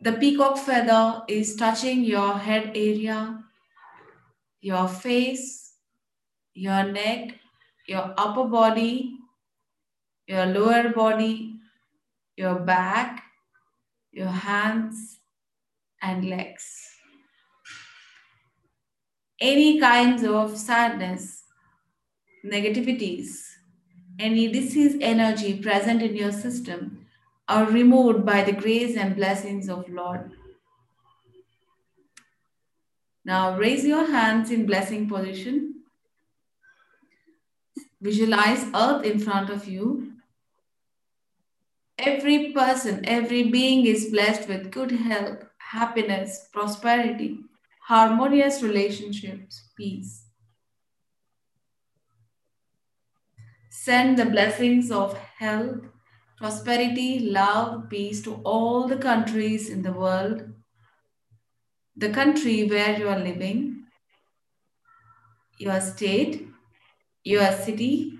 The 0.00 0.12
peacock 0.12 0.56
feather 0.56 1.22
is 1.28 1.56
touching 1.56 2.04
your 2.04 2.38
head 2.38 2.70
area, 2.74 3.42
your 4.60 4.88
face, 4.88 5.74
your 6.54 6.84
neck, 6.84 7.34
your 7.86 8.14
upper 8.16 8.44
body, 8.44 9.18
your 10.26 10.46
lower 10.46 10.90
body, 10.90 11.60
your 12.36 12.56
back, 12.56 13.24
your 14.12 14.28
hands, 14.28 15.20
and 16.02 16.28
legs. 16.28 16.92
Any 19.40 19.78
kinds 19.78 20.24
of 20.24 20.56
sadness, 20.56 21.44
negativities, 22.44 23.42
any 24.18 24.48
disease 24.48 24.96
energy 25.00 25.60
present 25.60 26.02
in 26.02 26.16
your 26.16 26.32
system 26.32 27.06
are 27.48 27.66
removed 27.66 28.24
by 28.24 28.42
the 28.42 28.52
grace 28.52 28.96
and 28.96 29.14
blessings 29.14 29.68
of 29.68 29.88
Lord. 29.88 30.32
Now 33.26 33.58
raise 33.58 33.84
your 33.84 34.06
hands 34.06 34.52
in 34.52 34.66
blessing 34.66 35.08
position. 35.08 35.82
Visualize 38.00 38.64
earth 38.72 39.04
in 39.04 39.18
front 39.18 39.50
of 39.50 39.66
you. 39.66 40.12
Every 41.98 42.52
person, 42.52 43.04
every 43.04 43.50
being 43.50 43.84
is 43.84 44.10
blessed 44.10 44.48
with 44.48 44.70
good 44.70 44.92
health, 44.92 45.44
happiness, 45.58 46.46
prosperity, 46.52 47.40
harmonious 47.88 48.62
relationships, 48.62 49.70
peace. 49.76 50.26
Send 53.70 54.20
the 54.20 54.26
blessings 54.26 54.92
of 54.92 55.18
health, 55.18 55.80
prosperity, 56.38 57.18
love, 57.18 57.90
peace 57.90 58.22
to 58.22 58.34
all 58.44 58.86
the 58.86 58.98
countries 58.98 59.68
in 59.68 59.82
the 59.82 59.92
world, 59.92 60.44
the 61.96 62.10
country 62.10 62.64
where 62.68 62.98
you 62.98 63.08
are 63.08 63.18
living, 63.18 63.84
your 65.58 65.80
state, 65.80 66.46
your 67.24 67.50
city, 67.52 68.18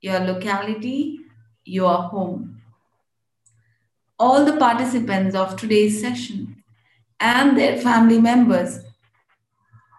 your 0.00 0.20
locality, 0.20 1.20
your 1.64 1.96
home. 1.96 2.60
All 4.18 4.44
the 4.44 4.56
participants 4.56 5.34
of 5.34 5.56
today's 5.56 6.00
session 6.00 6.62
and 7.20 7.56
their 7.56 7.78
family 7.78 8.20
members 8.20 8.80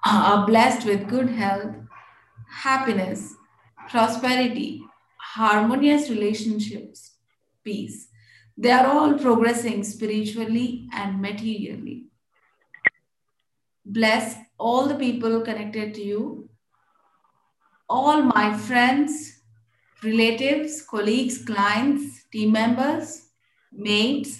are 0.06 0.45
blessed 0.45 0.86
with 0.86 1.10
good 1.10 1.30
health, 1.30 1.75
happiness, 2.49 3.34
prosperity, 3.89 4.84
harmonious 5.19 6.10
relationships, 6.10 7.15
peace. 7.63 8.08
They 8.58 8.71
are 8.71 8.88
all 8.88 9.17
progressing 9.19 9.84
spiritually 9.84 10.88
and 10.93 11.21
materially. 11.21 12.06
Bless 13.89 14.36
all 14.60 14.88
the 14.88 14.95
people 14.95 15.41
connected 15.41 15.93
to 15.93 16.02
you, 16.04 16.50
all 17.89 18.21
my 18.21 18.56
friends, 18.58 19.39
relatives, 20.04 20.82
colleagues, 20.82 21.45
clients, 21.45 22.26
team 22.32 22.52
members, 22.52 23.30
mates, 23.71 24.39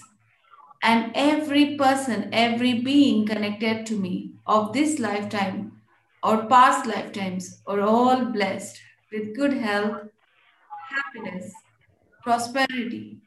and 0.82 1.10
every 1.14 1.76
person, 1.76 2.28
every 2.32 2.74
being 2.74 3.26
connected 3.26 3.86
to 3.86 3.94
me 3.94 4.32
of 4.46 4.74
this 4.74 4.98
lifetime 4.98 5.72
or 6.22 6.44
past 6.46 6.86
lifetimes 6.86 7.62
are 7.66 7.80
all 7.80 8.26
blessed 8.26 8.78
with 9.10 9.34
good 9.34 9.54
health, 9.54 10.08
happiness, 10.90 11.52
prosperity, 12.22 13.18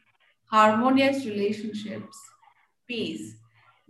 harmonious 0.52 1.26
relationships, 1.26 2.18
peace. 2.88 3.41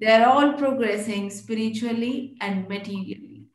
They 0.01 0.11
are 0.11 0.27
all 0.27 0.53
progressing 0.53 1.29
spiritually 1.29 2.35
and 2.41 2.67
materially. 2.67 3.45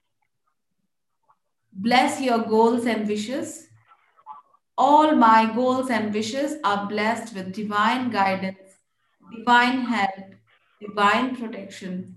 Bless 1.73 2.21
your 2.21 2.39
goals 2.39 2.87
and 2.87 3.07
wishes. 3.07 3.67
All 4.79 5.15
my 5.15 5.53
goals 5.55 5.91
and 5.91 6.15
wishes 6.15 6.55
are 6.63 6.87
blessed 6.87 7.35
with 7.35 7.53
divine 7.53 8.11
guidance 8.11 8.67
divine 9.35 9.81
help, 9.81 10.35
divine 10.81 11.37
protection, 11.37 12.17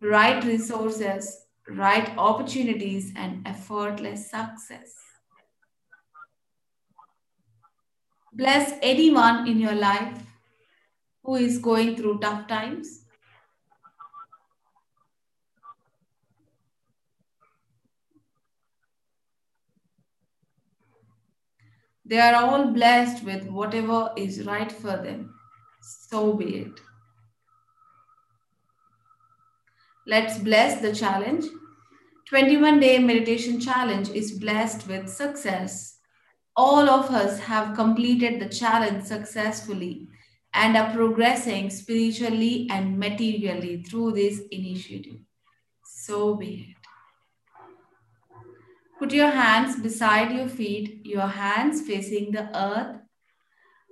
right 0.00 0.42
resources, 0.44 1.46
right 1.68 2.16
opportunities, 2.18 3.12
and 3.16 3.46
effortless 3.46 4.30
success. 4.30 4.94
Bless 8.32 8.72
anyone 8.82 9.46
in 9.48 9.58
your 9.58 9.74
life 9.74 10.22
who 11.22 11.36
is 11.36 11.58
going 11.58 11.96
through 11.96 12.18
tough 12.18 12.46
times. 12.46 13.04
They 22.08 22.18
are 22.18 22.34
all 22.34 22.72
blessed 22.72 23.24
with 23.24 23.46
whatever 23.48 24.10
is 24.16 24.46
right 24.46 24.72
for 24.72 24.96
them 24.96 25.34
so 25.88 26.34
be 26.34 26.56
it. 26.56 26.80
Let's 30.06 30.38
bless 30.38 30.80
the 30.80 30.94
challenge. 30.94 31.44
21 32.26 32.80
day 32.80 32.98
meditation 32.98 33.60
challenge 33.60 34.10
is 34.10 34.38
blessed 34.38 34.86
with 34.88 35.08
success. 35.08 35.98
All 36.56 36.88
of 36.88 37.10
us 37.10 37.38
have 37.40 37.76
completed 37.76 38.40
the 38.40 38.48
challenge 38.48 39.04
successfully 39.04 40.08
and 40.54 40.76
are 40.76 40.92
progressing 40.92 41.70
spiritually 41.70 42.68
and 42.70 42.98
materially 42.98 43.82
through 43.82 44.12
this 44.12 44.40
initiative. 44.50 45.20
So 45.84 46.34
be 46.34 46.74
it. 46.74 46.77
Put 48.98 49.12
your 49.12 49.30
hands 49.30 49.80
beside 49.80 50.32
your 50.32 50.48
feet, 50.48 51.00
your 51.04 51.28
hands 51.28 51.82
facing 51.82 52.32
the 52.32 52.48
earth 52.56 52.98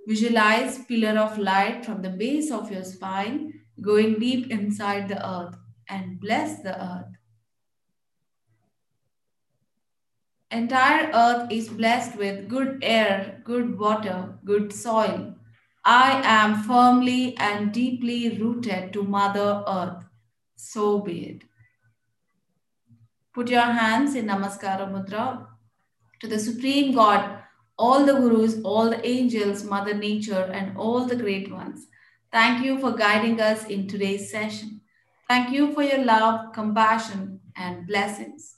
Visualize 0.06 0.84
pillar 0.84 1.18
of 1.18 1.36
light 1.36 1.84
from 1.84 2.00
the 2.00 2.10
base 2.10 2.52
of 2.52 2.70
your 2.70 2.84
spine 2.84 3.52
going 3.80 4.20
deep 4.20 4.52
inside 4.52 5.08
the 5.08 5.18
earth 5.28 5.56
and 5.88 6.20
bless 6.20 6.62
the 6.62 6.80
earth. 6.80 7.12
Entire 10.52 11.10
earth 11.12 11.50
is 11.50 11.68
blessed 11.68 12.16
with 12.16 12.48
good 12.48 12.78
air, 12.82 13.42
good 13.44 13.76
water, 13.76 14.38
good 14.44 14.72
soil. 14.72 15.34
I 15.84 16.22
am 16.24 16.62
firmly 16.62 17.36
and 17.38 17.72
deeply 17.72 18.38
rooted 18.38 18.92
to 18.92 19.02
Mother 19.02 19.64
Earth. 19.66 20.04
So 20.54 21.00
be 21.00 21.18
it. 21.30 21.45
Put 23.36 23.50
your 23.50 23.60
hands 23.60 24.14
in 24.14 24.28
Namaskara 24.28 24.90
Mudra 24.90 25.46
to 26.20 26.26
the 26.26 26.38
Supreme 26.38 26.94
God 26.94 27.42
all 27.78 28.06
the 28.06 28.14
gurus, 28.14 28.56
all 28.64 28.88
the 28.88 29.06
angels, 29.06 29.62
Mother 29.62 29.92
Nature, 29.92 30.50
and 30.54 30.74
all 30.78 31.04
the 31.04 31.16
great 31.16 31.52
ones. 31.52 31.86
Thank 32.32 32.64
you 32.64 32.78
for 32.78 32.92
guiding 32.92 33.38
us 33.38 33.66
in 33.66 33.88
today's 33.88 34.30
session. 34.30 34.80
Thank 35.28 35.50
you 35.50 35.74
for 35.74 35.82
your 35.82 36.02
love, 36.02 36.54
compassion, 36.54 37.40
and 37.54 37.86
blessings. 37.86 38.56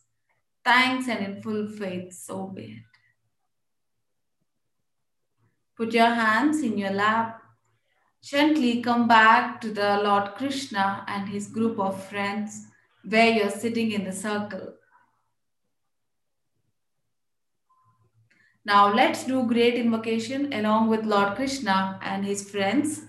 Thanks 0.65 1.09
and 1.09 1.27
in 1.27 1.43
full 1.43 1.67
faith, 1.67 2.13
so 2.13 2.47
be 2.47 2.63
it. 2.63 3.01
Put 5.77 5.93
your 5.93 6.15
hands 6.15 6.63
in 6.63 6.79
your 6.79 6.93
lap. 6.93 7.43
Gently 8.23 8.81
come 8.81 9.09
back 9.09 9.61
to 9.63 9.73
the 9.73 10.01
Lord 10.05 10.37
Krishna 10.37 11.03
and 11.09 11.29
his 11.29 11.49
group 11.49 11.81
of 11.81 12.01
friends 12.05 12.69
where 13.05 13.31
you're 13.31 13.51
sitting 13.51 13.93
in 13.93 14.05
the 14.05 14.13
circle. 14.13 14.75
Now 18.65 18.93
let's 18.93 19.25
do 19.25 19.47
great 19.47 19.75
invocation 19.75 20.53
along 20.53 20.89
with 20.89 21.07
Lord 21.07 21.37
Krishna 21.37 21.99
and 22.03 22.25
his 22.25 22.51
friends. 22.51 23.03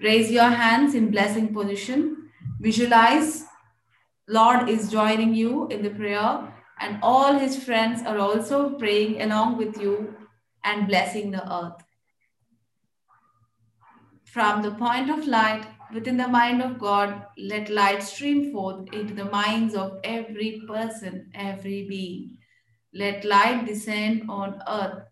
Raise 0.00 0.30
your 0.30 0.48
hands 0.48 0.94
in 0.94 1.10
blessing 1.10 1.52
position. 1.52 2.30
Visualize 2.60 3.44
Lord 4.28 4.68
is 4.68 4.90
joining 4.90 5.34
you 5.34 5.68
in 5.68 5.82
the 5.82 5.90
prayer 5.90 6.52
and 6.80 6.98
all 7.02 7.38
his 7.38 7.62
friends 7.62 8.02
are 8.02 8.18
also 8.18 8.70
praying 8.78 9.20
along 9.20 9.58
with 9.58 9.78
you 9.80 10.16
and 10.64 10.88
blessing 10.88 11.30
the 11.30 11.44
earth. 11.52 11.84
From 14.24 14.62
the 14.62 14.70
point 14.70 15.10
of 15.10 15.26
light 15.26 15.66
within 15.92 16.16
the 16.16 16.28
mind 16.28 16.62
of 16.62 16.78
God, 16.78 17.26
let 17.36 17.68
light 17.68 18.02
stream 18.02 18.52
forth 18.52 18.92
into 18.92 19.14
the 19.14 19.26
minds 19.26 19.74
of 19.74 19.98
every 20.04 20.62
person, 20.66 21.30
every 21.34 21.86
being. 21.88 22.38
Let 22.94 23.24
light 23.24 23.66
descend 23.66 24.28
on 24.28 24.62
earth. 24.68 25.04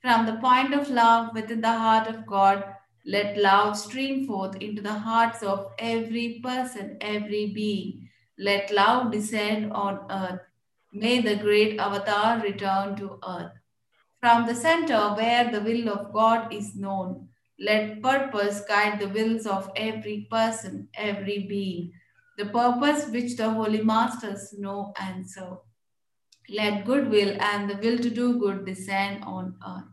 From 0.00 0.26
the 0.26 0.36
point 0.36 0.74
of 0.74 0.88
love 0.88 1.34
within 1.34 1.60
the 1.60 1.72
heart 1.72 2.06
of 2.08 2.26
God, 2.26 2.64
let 3.04 3.36
love 3.36 3.76
stream 3.76 4.26
forth 4.26 4.56
into 4.56 4.82
the 4.82 4.98
hearts 4.98 5.42
of 5.42 5.72
every 5.78 6.40
person, 6.42 6.98
every 7.00 7.46
being. 7.54 8.08
Let 8.38 8.70
love 8.70 9.10
descend 9.10 9.72
on 9.72 10.06
earth. 10.10 10.40
May 10.92 11.20
the 11.20 11.36
great 11.36 11.78
avatar 11.78 12.40
return 12.40 12.96
to 12.96 13.18
earth. 13.26 13.52
From 14.20 14.46
the 14.46 14.54
center 14.54 15.14
where 15.14 15.50
the 15.50 15.60
will 15.60 15.88
of 15.88 16.12
God 16.12 16.52
is 16.52 16.74
known, 16.74 17.27
let 17.58 18.02
purpose 18.02 18.60
guide 18.68 19.00
the 19.00 19.08
wills 19.08 19.46
of 19.46 19.70
every 19.76 20.26
person, 20.30 20.88
every 20.94 21.40
being, 21.48 21.92
the 22.36 22.46
purpose 22.46 23.08
which 23.08 23.36
the 23.36 23.50
holy 23.50 23.82
masters 23.82 24.54
know 24.58 24.92
and 24.98 25.28
serve. 25.28 25.58
Let 26.48 26.84
goodwill 26.84 27.40
and 27.40 27.70
the 27.70 27.76
will 27.76 27.98
to 27.98 28.10
do 28.10 28.38
good 28.40 28.64
descend 28.64 29.22
on 29.24 29.56
earth. 29.66 29.84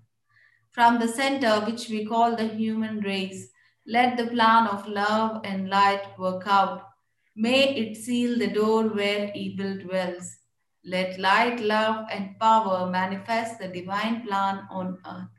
From 0.71 0.99
the 0.99 1.07
center, 1.07 1.61
which 1.65 1.89
we 1.89 2.05
call 2.05 2.35
the 2.35 2.47
human 2.47 3.01
race, 3.01 3.51
let 3.85 4.17
the 4.17 4.27
plan 4.27 4.67
of 4.67 4.87
love 4.87 5.41
and 5.43 5.69
light 5.69 6.17
work 6.19 6.47
out. 6.47 6.87
May 7.35 7.75
it 7.75 7.97
seal 7.97 8.39
the 8.39 8.47
door 8.47 8.87
where 8.89 9.31
evil 9.35 9.77
dwells. 9.77 10.37
Let 10.83 11.19
light, 11.19 11.59
love, 11.59 12.07
and 12.11 12.39
power 12.39 12.89
manifest 12.89 13.59
the 13.59 13.67
divine 13.67 14.25
plan 14.25 14.67
on 14.69 14.99
earth. 15.05 15.34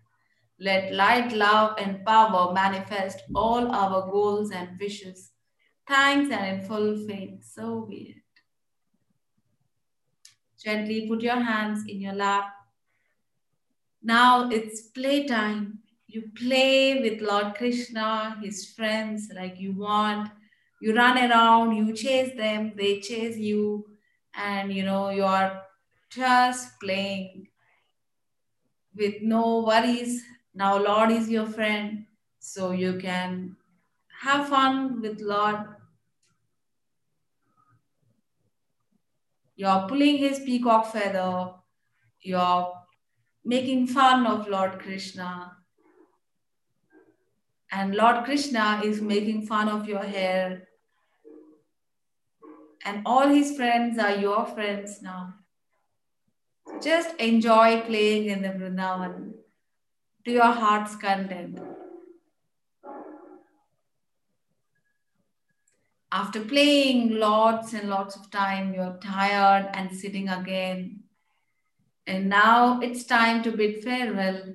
Let 0.58 0.92
light, 0.92 1.32
love, 1.32 1.76
and 1.78 2.04
power 2.04 2.52
manifest 2.52 3.22
all 3.34 3.70
our 3.70 4.10
goals 4.10 4.50
and 4.50 4.78
wishes. 4.80 5.32
Thanks 5.86 6.32
and 6.32 6.60
in 6.60 6.66
full 6.66 7.06
faith, 7.06 7.44
so 7.44 7.86
be 7.88 8.16
it. 8.16 8.22
Gently 10.62 11.06
put 11.06 11.20
your 11.20 11.40
hands 11.40 11.84
in 11.86 12.00
your 12.00 12.14
lap. 12.14 12.52
Now 14.02 14.48
it's 14.48 14.80
playtime. 14.82 15.80
You 16.06 16.30
play 16.34 17.00
with 17.00 17.20
Lord 17.20 17.54
Krishna, 17.56 18.38
his 18.42 18.72
friends, 18.72 19.28
like 19.34 19.60
you 19.60 19.72
want. 19.72 20.30
You 20.80 20.94
run 20.94 21.18
around, 21.18 21.76
you 21.76 21.92
chase 21.94 22.36
them, 22.36 22.72
they 22.76 23.00
chase 23.00 23.36
you, 23.36 23.86
and 24.34 24.72
you 24.72 24.84
know, 24.84 25.10
you 25.10 25.24
are 25.24 25.62
just 26.10 26.78
playing 26.80 27.48
with 28.94 29.14
no 29.22 29.62
worries. 29.62 30.22
Now, 30.56 30.82
Lord 30.82 31.10
is 31.10 31.28
your 31.28 31.44
friend, 31.44 32.06
so 32.38 32.70
you 32.70 32.98
can 32.98 33.56
have 34.22 34.48
fun 34.48 35.02
with 35.02 35.20
Lord. 35.20 35.66
You're 39.54 39.86
pulling 39.86 40.16
his 40.16 40.40
peacock 40.40 40.90
feather, 40.92 41.50
you're 42.22 42.72
making 43.44 43.88
fun 43.88 44.26
of 44.26 44.48
Lord 44.48 44.78
Krishna. 44.78 45.58
And 47.70 47.94
Lord 47.94 48.24
Krishna 48.24 48.80
is 48.82 49.02
making 49.02 49.46
fun 49.46 49.68
of 49.68 49.86
your 49.86 50.04
hair. 50.04 50.68
And 52.82 53.02
all 53.04 53.28
his 53.28 53.54
friends 53.54 53.98
are 53.98 54.16
your 54.16 54.46
friends 54.46 55.02
now. 55.02 55.34
Just 56.82 57.14
enjoy 57.16 57.82
playing 57.82 58.28
in 58.28 58.40
the 58.40 58.48
Vrindavan 58.48 59.34
to 60.26 60.32
your 60.32 60.50
heart's 60.50 60.96
content. 60.96 61.60
After 66.10 66.40
playing 66.40 67.10
lots 67.10 67.72
and 67.74 67.88
lots 67.88 68.16
of 68.16 68.28
time, 68.32 68.74
you're 68.74 68.98
tired 69.00 69.70
and 69.72 69.96
sitting 69.96 70.28
again. 70.28 71.04
And 72.08 72.28
now 72.28 72.80
it's 72.80 73.04
time 73.04 73.44
to 73.44 73.52
bid 73.52 73.84
farewell 73.84 74.54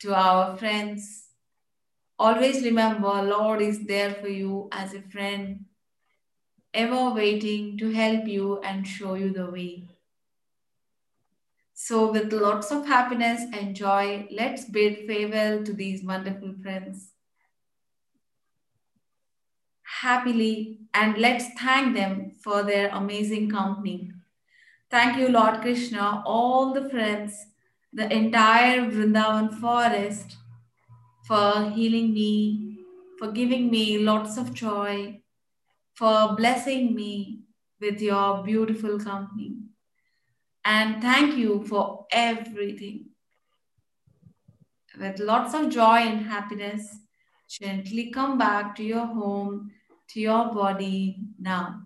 to 0.00 0.12
our 0.12 0.56
friends. 0.56 1.28
Always 2.18 2.64
remember, 2.64 3.22
Lord 3.22 3.62
is 3.62 3.86
there 3.86 4.14
for 4.14 4.28
you 4.28 4.68
as 4.72 4.92
a 4.92 5.02
friend, 5.02 5.66
ever 6.74 7.10
waiting 7.10 7.78
to 7.78 7.92
help 7.92 8.26
you 8.26 8.58
and 8.62 8.84
show 8.84 9.14
you 9.14 9.32
the 9.32 9.48
way. 9.52 9.99
So, 11.82 12.12
with 12.12 12.30
lots 12.30 12.70
of 12.70 12.86
happiness 12.86 13.40
and 13.54 13.74
joy, 13.74 14.28
let's 14.30 14.66
bid 14.66 15.06
farewell 15.06 15.64
to 15.64 15.72
these 15.72 16.04
wonderful 16.04 16.52
friends 16.62 17.12
happily 20.02 20.78
and 20.94 21.16
let's 21.18 21.46
thank 21.58 21.94
them 21.94 22.32
for 22.42 22.62
their 22.62 22.90
amazing 22.90 23.50
company. 23.50 24.12
Thank 24.90 25.18
you, 25.18 25.28
Lord 25.28 25.62
Krishna, 25.62 26.22
all 26.26 26.74
the 26.74 26.88
friends, 26.90 27.46
the 27.92 28.12
entire 28.12 28.82
Vrindavan 28.90 29.54
forest 29.60 30.36
for 31.26 31.70
healing 31.70 32.12
me, 32.12 32.78
for 33.18 33.32
giving 33.32 33.70
me 33.70 33.98
lots 33.98 34.36
of 34.36 34.52
joy, 34.52 35.20
for 35.94 36.34
blessing 36.36 36.94
me 36.94 37.40
with 37.80 38.00
your 38.02 38.42
beautiful 38.42 38.98
company. 38.98 39.69
And 40.64 41.00
thank 41.02 41.36
you 41.36 41.64
for 41.66 42.06
everything. 42.12 43.06
With 44.98 45.18
lots 45.18 45.54
of 45.54 45.70
joy 45.70 45.98
and 45.98 46.26
happiness, 46.26 46.98
gently 47.48 48.10
come 48.10 48.36
back 48.38 48.76
to 48.76 48.82
your 48.82 49.06
home 49.06 49.72
to 50.10 50.20
your 50.20 50.52
body 50.52 51.18
now. 51.38 51.82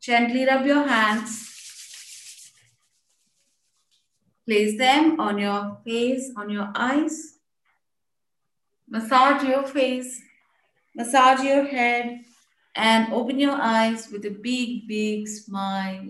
Gently 0.00 0.46
rub 0.46 0.64
your 0.64 0.86
hands. 0.86 2.52
Place 4.46 4.78
them 4.78 5.20
on 5.20 5.38
your 5.38 5.78
face, 5.84 6.30
on 6.36 6.48
your 6.48 6.70
eyes. 6.74 7.38
Massage 8.88 9.42
your 9.46 9.64
face, 9.64 10.22
massage 10.94 11.42
your 11.42 11.64
head, 11.66 12.20
and 12.74 13.12
open 13.12 13.38
your 13.38 13.60
eyes 13.60 14.08
with 14.10 14.24
a 14.24 14.30
big, 14.30 14.88
big 14.88 15.28
smile. 15.28 16.08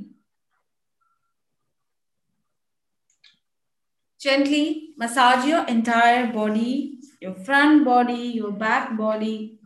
Gently 4.20 4.90
massage 4.96 5.46
your 5.46 5.64
entire 5.66 6.32
body, 6.32 6.98
your 7.20 7.34
front 7.34 7.84
body, 7.84 8.32
your 8.34 8.50
back 8.50 8.96
body, 8.96 9.58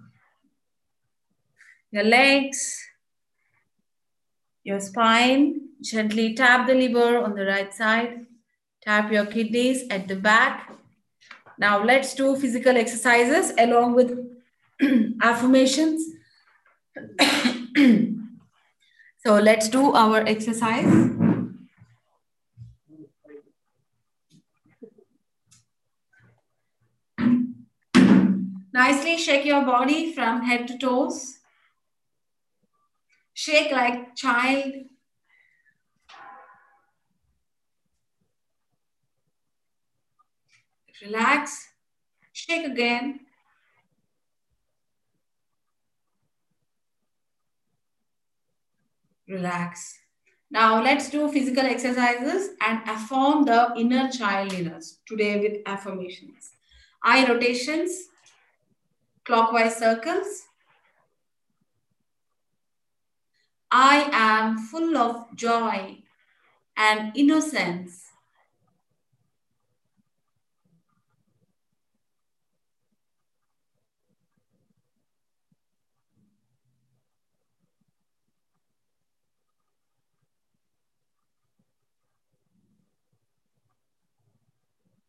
your 1.90 2.04
legs, 2.04 2.78
your 4.62 4.80
spine. 4.80 5.60
Gently 5.80 6.34
tap 6.34 6.66
the 6.66 6.74
liver 6.74 7.18
on 7.18 7.34
the 7.34 7.46
right 7.46 7.72
side. 7.72 8.26
Tap 8.82 9.10
your 9.10 9.26
kidneys 9.26 9.88
at 9.90 10.06
the 10.06 10.16
back. 10.16 10.70
Now 11.58 11.82
let's 11.84 12.14
do 12.14 12.36
physical 12.36 12.76
exercises 12.76 13.52
along 13.58 13.94
with 13.94 14.18
affirmations. 15.22 16.04
so 19.24 19.38
let's 19.38 19.68
do 19.68 19.92
our 19.92 20.18
exercise. 20.26 21.21
Nicely 28.72 29.18
shake 29.18 29.44
your 29.44 29.64
body 29.64 30.12
from 30.12 30.42
head 30.42 30.66
to 30.68 30.78
toes. 30.78 31.38
Shake 33.34 33.70
like 33.72 34.16
child. 34.16 34.72
Relax. 41.02 41.68
Shake 42.32 42.66
again. 42.66 43.20
Relax. 49.28 49.98
Now 50.50 50.82
let's 50.82 51.10
do 51.10 51.32
physical 51.32 51.64
exercises 51.64 52.50
and 52.60 52.80
affirm 52.86 53.44
the 53.44 53.72
inner 53.76 54.10
child 54.10 54.52
in 54.52 54.68
us 54.68 54.98
today 55.06 55.40
with 55.40 55.62
affirmations. 55.66 56.52
Eye 57.02 57.26
rotations, 57.26 58.08
clockwise 59.24 59.76
circles, 59.76 60.42
I 63.70 64.08
am 64.12 64.58
full 64.58 64.96
of 64.98 65.34
joy 65.34 66.02
and 66.76 67.16
innocence. 67.16 68.08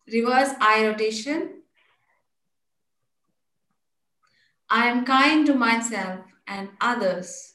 Reverse 0.08 0.54
eye 0.62 0.86
rotation. 0.88 1.62
I 4.69 4.88
am 4.88 5.06
kind 5.06 5.45
to 5.47 5.54
myself 5.54 6.26
and 6.47 6.69
others. 6.82 7.54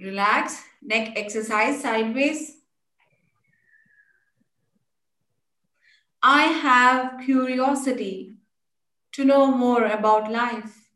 Relax, 0.00 0.62
neck 0.82 1.12
exercise 1.16 1.82
sideways. 1.82 2.56
I 6.22 6.44
have 6.44 7.20
curiosity 7.24 8.39
to 9.12 9.24
know 9.24 9.46
more 9.46 9.86
about 9.86 10.30
life. 10.30 10.88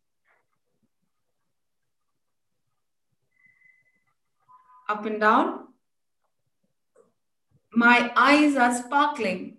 Up 4.89 5.05
and 5.07 5.21
down. 5.21 5.69
My 7.73 8.13
eyes 8.15 8.55
are 8.57 8.75
sparkling 8.75 9.57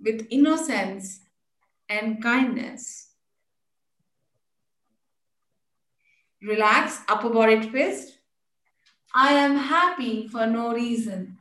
with 0.00 0.26
innocence 0.30 1.20
and 1.88 2.22
kindness. 2.22 3.08
Relax, 6.42 7.00
upper 7.08 7.30
body 7.30 7.68
twist. 7.68 8.18
I 9.14 9.32
am 9.32 9.56
happy 9.56 10.28
for 10.28 10.46
no 10.46 10.72
reason. 10.72 11.37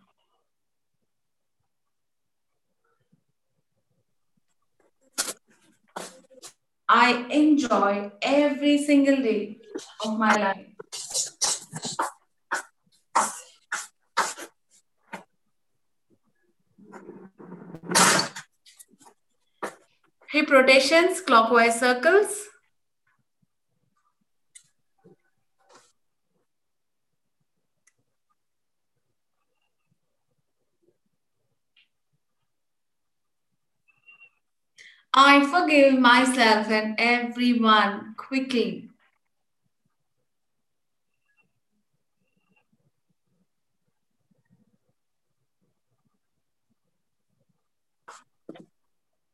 I 6.89 7.25
enjoy 7.29 8.11
every 8.21 8.77
single 8.77 9.17
day 9.17 9.59
of 10.05 10.17
my 10.17 10.33
life. 10.35 10.67
Hip 20.31 20.49
rotations, 20.49 21.19
clockwise 21.21 21.79
circles. 21.79 22.46
I 35.19 35.47
forgive 35.47 35.97
myself 35.97 36.69
and 36.69 36.93
everyone 36.99 38.13
quickly. 38.17 38.87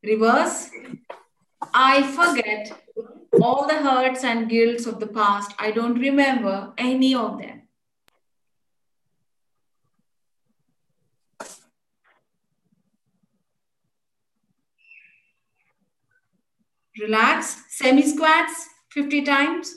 Reverse. 0.02 0.70
I 1.74 2.04
forget 2.04 2.72
all 3.42 3.68
the 3.68 3.76
hurts 3.76 4.24
and 4.24 4.48
guilts 4.50 4.86
of 4.86 5.02
the 5.02 5.08
past. 5.08 5.54
I 5.60 5.72
don't 5.72 6.00
remember 6.00 6.72
any 6.78 7.14
of 7.14 7.40
them. 7.40 7.63
Relax. 17.00 17.64
Semi 17.70 18.04
squats 18.04 18.68
50 18.92 19.24
times. 19.24 19.76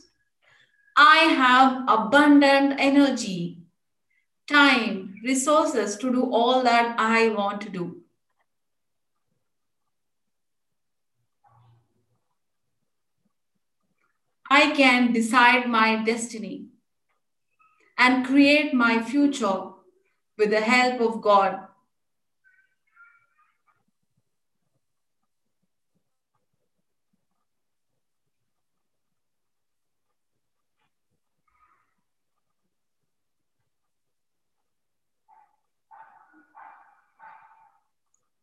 I 0.96 1.18
have 1.34 1.84
abundant 1.88 2.76
energy, 2.78 3.58
time, 4.48 5.14
resources 5.22 5.96
to 5.96 6.10
do 6.10 6.30
all 6.30 6.62
that 6.62 6.96
I 6.98 7.28
want 7.30 7.60
to 7.62 7.70
do. 7.70 8.02
I 14.48 14.70
can 14.70 15.12
decide 15.12 15.68
my 15.68 16.02
destiny 16.04 16.68
and 17.98 18.24
create 18.24 18.72
my 18.72 19.02
future 19.02 19.70
with 20.38 20.50
the 20.50 20.60
help 20.60 21.00
of 21.00 21.20
God. 21.20 21.65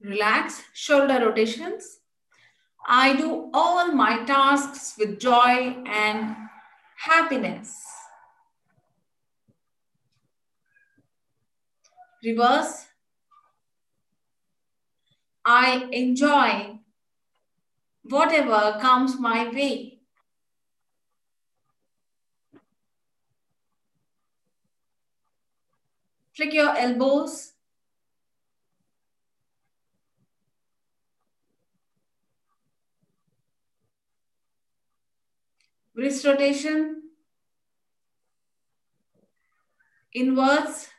Relax, 0.03 0.61
shoulder 0.73 1.25
rotations. 1.25 1.99
I 2.85 3.15
do 3.15 3.49
all 3.53 3.93
my 3.93 4.25
tasks 4.25 4.95
with 4.97 5.17
joy 5.17 5.81
and 5.87 6.35
happiness. 6.97 7.81
Reverse. 12.21 12.85
I 15.45 15.87
enjoy 15.91 16.79
whatever 18.03 18.77
comes 18.81 19.17
my 19.17 19.49
way. 19.49 19.99
Flick 26.35 26.53
your 26.53 26.75
elbows. 26.75 27.52
Wrist 35.95 36.25
rotation. 36.25 37.03
Inwards. 40.13 40.89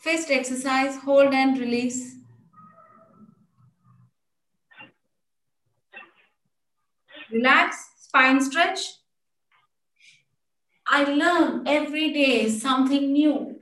Fist 0.00 0.30
exercise, 0.30 0.96
hold 0.98 1.32
and 1.32 1.58
release. 1.58 2.16
Relax, 7.30 7.76
spine 7.98 8.40
stretch. 8.40 8.80
I 10.86 11.04
learn 11.04 11.66
every 11.66 12.12
day 12.12 12.48
something 12.48 13.12
new. 13.12 13.60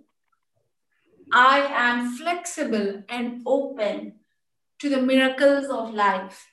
I 1.32 1.61
am 1.61 2.16
flexible 2.16 3.05
and 3.09 3.43
open 3.47 4.14
to 4.80 4.88
the 4.88 5.01
miracles 5.01 5.66
of 5.66 5.95
life. 5.95 6.49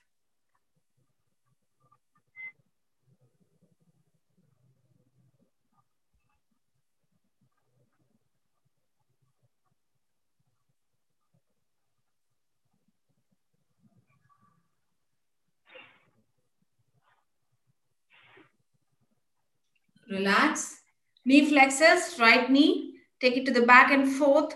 Relax. 20.10 20.82
Knee 21.26 21.52
flexes, 21.52 22.20
right 22.20 22.50
knee. 22.50 22.96
Take 23.20 23.36
it 23.38 23.46
to 23.46 23.52
the 23.52 23.66
back 23.66 23.92
and 23.92 24.10
forth. 24.10 24.56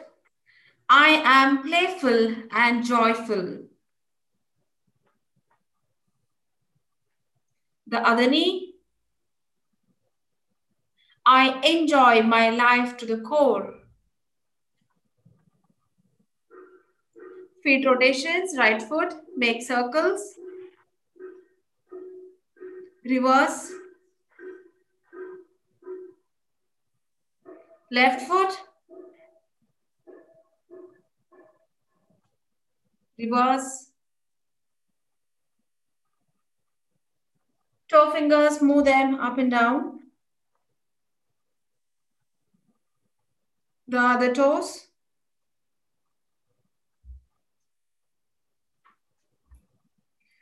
I 0.90 1.22
am 1.26 1.64
playful 1.64 2.36
and 2.52 2.86
joyful. 2.86 3.60
The 7.88 8.00
other 8.08 8.30
knee. 8.30 8.76
I 11.26 11.60
enjoy 11.68 12.24
my 12.24 12.50
life 12.50 12.98
to 12.98 13.06
the 13.06 13.18
core. 13.18 13.76
Feet 17.64 17.86
rotations, 17.86 18.58
right 18.58 18.82
foot, 18.82 19.14
make 19.38 19.62
circles. 19.62 20.36
Reverse. 23.06 23.72
Left 27.92 28.22
foot. 28.22 28.58
Reverse. 33.20 33.92
Toe 37.90 38.12
fingers, 38.12 38.62
move 38.62 38.86
them 38.86 39.16
up 39.16 39.38
and 39.38 39.52
down. 39.52 40.00
The 43.90 44.00
other 44.00 44.34
toes. 44.34 44.88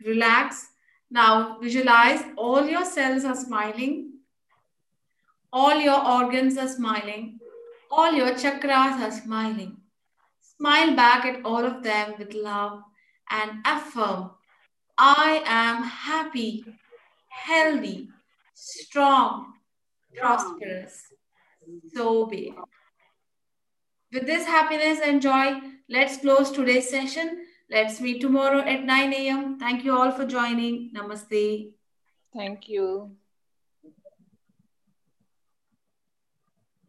Relax. 0.06 0.68
Now 1.10 1.58
visualize 1.60 2.22
all 2.38 2.68
your 2.68 2.86
cells 2.86 3.26
are 3.26 3.36
smiling. 3.36 4.20
All 5.52 5.80
your 5.80 6.00
organs 6.08 6.60
are 6.60 6.68
smiling. 6.68 7.39
All 7.92 8.14
your 8.14 8.32
chakras 8.32 9.00
are 9.00 9.12
smiling. 9.12 9.78
Smile 10.42 10.96
back 10.96 11.26
at 11.26 11.46
all 11.46 11.66
of 11.66 11.84
them 11.84 12.16
with 12.18 12.34
love 12.34 12.84
and 13.30 13.52
affirm 13.66 14.32
I 15.02 15.42
am 15.46 15.84
happy, 15.84 16.66
healthy, 17.30 18.10
strong, 18.54 19.54
prosperous. 20.14 21.04
So 21.94 22.26
be 22.26 22.50
it. 22.50 22.56
With 24.12 24.26
this 24.26 24.46
happiness 24.46 25.00
and 25.02 25.22
joy, 25.22 25.62
let's 25.90 26.18
close 26.18 26.52
today's 26.52 26.90
session. 26.90 27.46
Let's 27.72 28.02
meet 28.02 28.20
tomorrow 28.20 28.60
at 28.60 28.84
9 28.84 29.14
a.m. 29.14 29.58
Thank 29.58 29.86
you 29.86 29.96
all 29.96 30.12
for 30.12 30.26
joining. 30.26 30.92
Namaste. 30.94 31.72
Thank 32.36 32.68
you. 32.68 33.12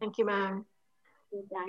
Thank 0.01 0.17
you, 0.17 0.25
ma'am. 0.25 0.65
Thank 1.31 1.45
you. 1.51 1.61